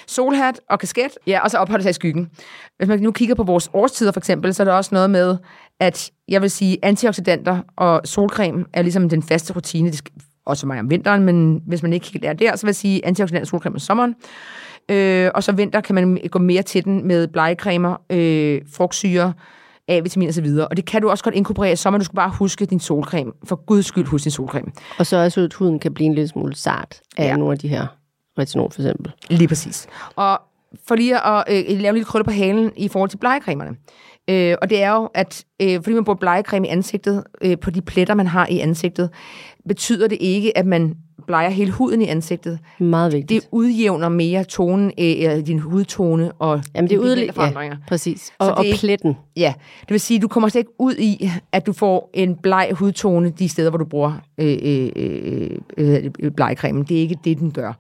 [0.08, 2.30] Solhat og kasket, ja, og så opholder sig i skyggen.
[2.78, 5.38] Hvis man nu kigger på vores årstider for eksempel, så er der også noget med,
[5.80, 9.90] at jeg vil sige, antioxidanter og solcreme er ligesom den faste rutine.
[9.90, 10.14] Det skal
[10.46, 13.06] også mig om vinteren, men hvis man ikke helt er der, så vil jeg sige
[13.06, 14.16] antioxidanter og solcreme om sommeren.
[14.90, 19.34] Øh, og så vinter kan man gå mere til den med blegecremer, øh, frugtsyre,
[19.88, 20.68] A-vitamin og så videre.
[20.68, 21.98] Og det kan du også godt inkorporere i sommer.
[21.98, 23.32] Du skal bare huske din solcreme.
[23.46, 24.68] For guds skyld, husk din solcreme.
[25.00, 27.36] Og så også, at huden kan blive en lille smule sart af Ja.
[27.36, 27.88] nogle af de her
[28.40, 29.12] retinol for eksempel.
[29.30, 29.88] Lige præcis.
[30.16, 30.42] Og
[30.88, 33.76] for lige at øh, lave en lille krølle på halen i forhold til blegecremerne.
[34.30, 37.72] Øh, og det er jo, at øh, fordi man bruger blegecreme i ansigtet, øh, på
[37.72, 39.10] de pletter, man har i ansigtet,
[39.68, 40.96] betyder det ikke, at man
[41.28, 42.60] bleger hele huden i ansigtet.
[42.80, 43.44] Meget vigtigt.
[43.44, 47.16] Det udjævner mere tonen, øh, din hudtone og Jamen, det udlæg.
[47.16, 47.78] pigmentforandringer.
[47.78, 48.22] Ja, præcis.
[48.22, 49.18] Så Og, det og pletten.
[49.38, 52.36] Ja, det vil sige, at du kommer slet ikke ud i, at du får en
[52.36, 56.84] bleg hudtone de steder, hvor du bruger øh, øh, øh, øh, øh, blegecremen.
[56.84, 57.74] Det er ikke det, den gør.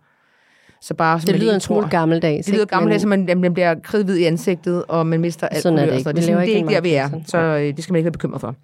[0.81, 2.45] Så bare, Det lyder en smule gammeldags.
[2.45, 5.61] Det lyder gammeldags, så Men- man, man bliver kridhvid i ansigtet, og man mister alt
[5.63, 6.09] Sådan er det ikke.
[6.09, 6.27] Vi noget.
[6.27, 8.41] laver det er ikke der, vi er, så øh, det skal man ikke være bekymret
[8.41, 8.55] for.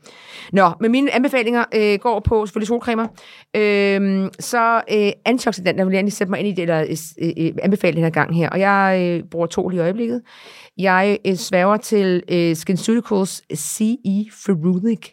[0.53, 3.07] Nå, men mine anbefalinger øh, går på selvfølgelig solcremer.
[3.55, 6.81] Øh, så øh, antioxidanter, jeg vil gerne lige sætte mig ind i det, der
[7.21, 8.49] øh, øh, anbefaling den her gang her.
[8.49, 10.21] Og jeg øh, bruger to lige i øjeblikket.
[10.77, 15.09] Jeg øh, sværger til øh, SkinCeuticals CE Ferulic.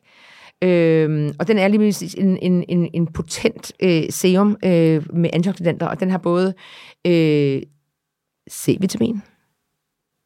[0.63, 5.87] Øhm, og den er lige en, en, en, en potent øh, serum øh, med antioxidanter,
[5.87, 6.55] og den har både
[7.07, 7.63] øh,
[8.51, 9.23] C-vitamin,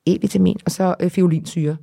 [0.09, 1.76] E-vitamin og så øh, fiolinsyre.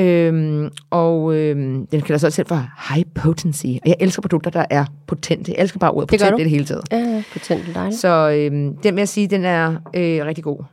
[0.00, 3.66] Øhm, og øhm, den kalder sig også selv for high potency.
[3.66, 5.52] Og jeg elsker produkter, der er potente.
[5.52, 6.82] Jeg elsker bare ordet Det potent i det hele taget.
[6.90, 8.00] Ja, ja, potent dejligt.
[8.00, 10.64] Så øhm, den vil jeg sige, den er øh, rigtig god.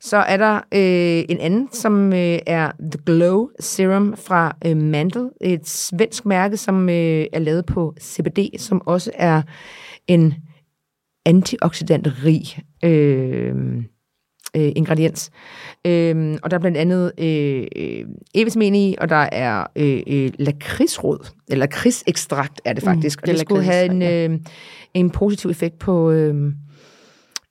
[0.00, 5.30] Så er der øh, en anden, som øh, er The Glow Serum fra øh, Mandel.
[5.40, 9.42] Et svensk mærke, som øh, er lavet på CBD, som også er
[10.06, 10.34] en
[11.26, 12.42] antioxidantrig
[12.84, 13.54] øh,
[14.56, 15.30] øh, ingrediens.
[15.84, 20.30] Øh, og der er blandt andet øh, øh, E-vitamin i, og der er øh, øh,
[20.38, 23.18] lakridsrod, eller lakridsekstrakt er det faktisk.
[23.18, 24.40] Mm, og det er det skulle have en, øh,
[24.94, 26.10] en positiv effekt på...
[26.10, 26.52] Øh,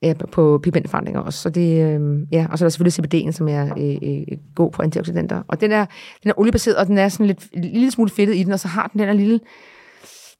[0.02, 1.42] ja, på pigmentforandringer også.
[1.42, 4.70] Så det, øh, ja, og så er der selvfølgelig CBD'en, som er øh, øh, god
[4.70, 5.42] på antioxidanter.
[5.48, 5.86] Og den er,
[6.22, 8.60] den er oliebaseret, og den er sådan lidt, en lille smule fedtet i den, og
[8.60, 9.40] så har den den her lille,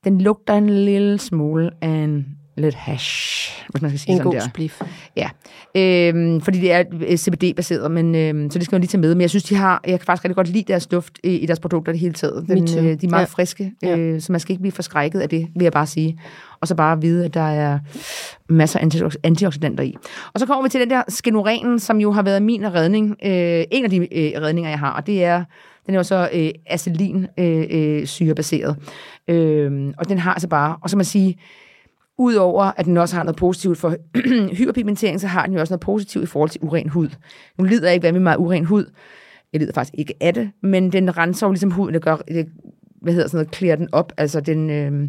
[0.05, 2.27] den lugter en lille smule af en
[2.59, 4.69] lidt hash, hvis man skal sige En sådan god der.
[5.17, 5.29] Ja,
[5.75, 9.15] øhm, fordi det er øh, CBD-baseret, men øhm, så det skal man lige tage med.
[9.15, 11.47] Men jeg synes, de har, jeg kan faktisk rigtig godt lide deres duft i, i
[11.47, 12.45] deres produkter det hele taget.
[12.49, 13.25] Den, øh, de er meget Ja.
[13.29, 13.97] friske, Ja.
[13.99, 16.21] øh, så man skal ikke blive forskrækket af det, vil jeg bare sige.
[16.61, 17.79] Og så bare vide, at der er
[18.49, 19.97] masser af antiox- antioxidanter i.
[20.35, 23.11] Og så kommer vi til den der skenoren, som jo har været min redning.
[23.25, 25.45] Øh, en af de øh, redninger, jeg har, og det er,
[25.87, 28.77] den er jo så øh, acetylin øh, øh, syrebaseret.
[29.29, 31.39] Øh, og den har altså bare, og så man sige,
[32.19, 33.97] Udover at den også har noget positivt for
[34.59, 37.09] hyperpigmentering, så har den jo også noget positivt i forhold til uren hud.
[37.59, 38.85] Nu lider jeg ikke hvad med meget uren hud.
[39.53, 42.49] Jeg lider faktisk ikke af det, men den renser jo ligesom huden, det gør, det,
[43.03, 44.13] hvad hedder sådan noget, klæder den op.
[44.17, 45.09] Altså den, øh,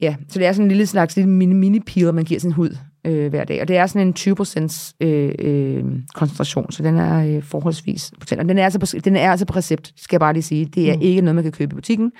[0.00, 2.52] ja, så det er sådan en lille slags lille mini, mini peel, man giver sin
[2.52, 2.76] hud
[3.06, 3.60] øh, hver dag.
[3.60, 5.84] Og det er sådan en 20% øh, øh,
[6.14, 8.40] koncentration, så den er øh, forholdsvis potent.
[8.40, 10.64] Og den er, altså på, den er altså på recept, skal jeg bare lige sige.
[10.64, 11.02] Det er mm.
[11.02, 12.12] ikke noget, man kan købe i butikken,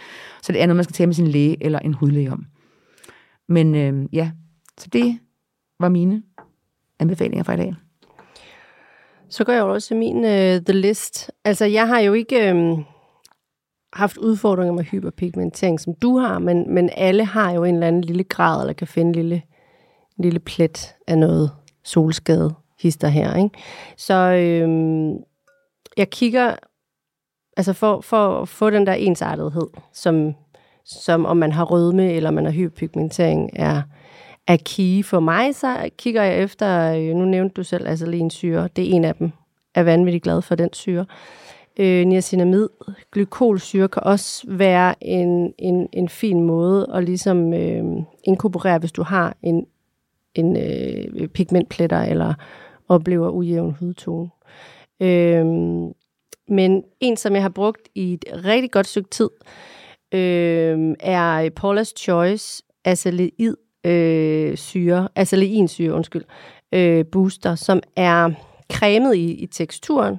[0.43, 2.47] så det er noget, man skal tage med sin læge eller en hudlæge om.
[3.49, 4.31] Men øh, ja,
[4.79, 5.19] så det
[5.81, 6.23] var mine
[6.99, 7.75] anbefalinger fra i dag.
[9.29, 11.31] Så går jeg over til min uh, The List.
[11.45, 12.85] Altså, jeg har jo ikke um,
[13.93, 18.05] haft udfordringer med hyperpigmentering, som du har, men, men alle har jo en eller anden
[18.05, 19.43] lille grad, eller kan finde en lille,
[20.19, 21.51] en lille plet af noget
[21.85, 23.35] solskade hister her.
[23.35, 23.51] Ikke?
[23.97, 25.17] Så øhm,
[25.97, 26.57] jeg kigger,
[27.57, 30.35] altså for, for at få den der ensartethed, som,
[30.87, 33.83] som om man har rødme eller man har hyperpigmentering, er,
[34.47, 38.69] er key for mig, så kigger jeg efter, øh, nu nævnte du selv altså syre,
[38.77, 39.31] det er en af dem,
[39.75, 41.07] er vanvittigt glad for den syre.
[41.77, 42.69] Øh, niacinamid,
[43.13, 47.85] glykolsyre kan også være en, en, en fin måde at ligesom øh,
[48.25, 49.67] inkorporere, hvis du har en,
[50.35, 52.35] en øh, pigmentpletter eller
[52.89, 54.31] oplever ujævn hudtone.
[55.01, 55.47] Øh,
[56.49, 59.76] men en, som jeg har brugt i et rigtig godt stykke tid, øh,
[60.15, 65.09] øh, er Paula's Choice aceleid øh, syre,
[65.69, 66.25] syre, undskyld,
[66.73, 68.31] øh, booster, som er
[68.73, 70.17] cremet i, i teksturen,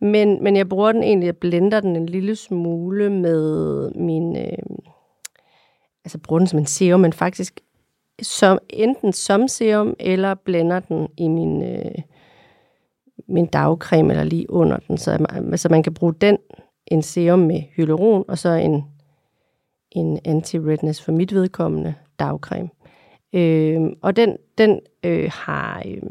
[0.00, 4.58] men, men jeg bruger den egentlig, jeg blender den en lille smule med min, øh,
[6.04, 7.60] altså bruger den som en serum, men faktisk
[8.22, 11.94] som, enten som serum, eller blender den i min, øh,
[13.28, 16.38] min dagcreme, eller lige under den, så, så man kan bruge den,
[16.86, 18.84] en serum med hyaluron, og så en,
[19.96, 22.68] en anti-redness for mit vedkommende dagcreme.
[23.32, 26.02] Øh, og den, den øh, har øh,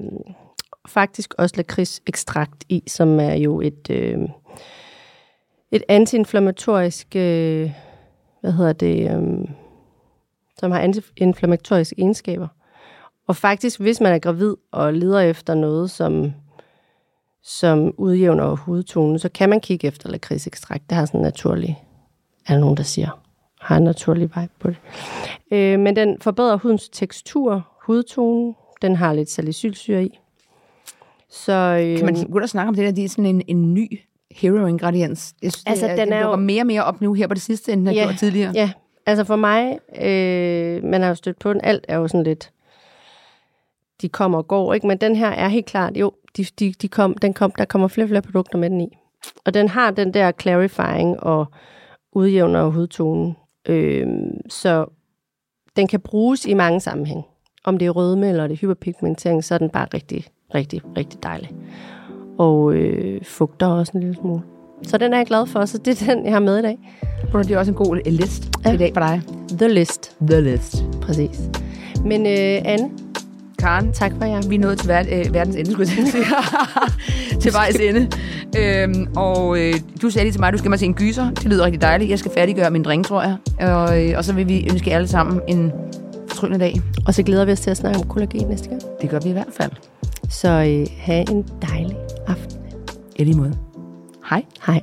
[0.88, 4.20] faktisk også lakrids ekstrakt i, som er jo et, øh,
[5.72, 7.72] et antiinflammatorisk, øh,
[8.42, 9.48] hvad hedder det, øh,
[10.60, 12.48] som har antiinflammatoriske egenskaber.
[13.28, 16.34] Og faktisk, hvis man er gravid og leder efter noget, som,
[17.44, 20.90] som udjævner hudtonen, så kan man kigge efter lakridsekstrakt.
[20.90, 21.84] Det har sådan en naturlig,
[22.48, 23.21] er der nogen, der siger,
[23.62, 24.78] har en naturlig vibe på det.
[25.52, 30.20] Øh, men den forbedrer hudens tekstur, hudtone, den har lidt salicylsyre i.
[31.30, 33.74] Så, øh, kan man gå og snakke om det der, det er sådan en, en
[33.74, 34.00] ny
[34.32, 35.34] hero-ingrediens.
[35.42, 37.34] Jeg synes, altså, det, den, den er jo mere og mere op nu her på
[37.34, 38.52] det sidste, end den har ja, gjort tidligere.
[38.56, 38.72] Ja,
[39.06, 42.52] altså for mig, øh, man har jo stødt på den, alt er jo sådan lidt,
[44.02, 44.88] de kommer og går, ikke?
[44.88, 47.88] men den her er helt klart, jo, de, de, de kom, den kom, der kommer
[47.88, 48.98] flere og flere produkter med den i.
[49.46, 51.46] Og den har den der clarifying og
[52.12, 53.36] udjævner hudtonen.
[53.70, 54.08] Øh,
[54.50, 54.86] så
[55.76, 57.24] den kan bruges i mange sammenhæng.
[57.64, 61.24] Om det er rødme eller det er hyperpigmentering, så er den bare rigtig rigtig, rigtig
[61.24, 61.52] dejlig.
[62.38, 64.42] Og øh, fugter også en lille smule.
[64.84, 66.80] Så den er jeg glad for, så det er den, jeg har med i dag.
[67.34, 68.74] Det er også en god list ja.
[68.74, 69.22] i dag for dig.
[69.58, 70.18] The List.
[70.22, 70.84] The List.
[71.02, 71.42] Præcis.
[72.06, 72.90] Men øh, Anne,
[73.62, 74.42] Karen, tak for jer.
[74.50, 76.24] Vi er nået til ver- øh, verdens ende, skulle jeg sige.
[77.42, 78.08] til vejs ende.
[78.58, 81.30] Øhm, og øh, du sagde lige til mig, at du skal mig se en gyser.
[81.30, 82.10] Det lyder rigtig dejligt.
[82.10, 83.36] Jeg skal færdiggøre min drink, tror jeg.
[83.70, 85.72] Og, øh, og så vil vi ønske alle sammen en
[86.30, 86.82] fortryllende dag.
[87.08, 88.82] Og så glæder vi os til at snakke om kollagen næste gang.
[89.02, 89.72] Det gør vi i hvert fald.
[90.30, 91.96] Så øh, have en dejlig
[92.28, 92.58] aften.
[93.16, 93.58] I lige måde.
[94.30, 94.44] Hej.
[94.66, 94.82] Hej.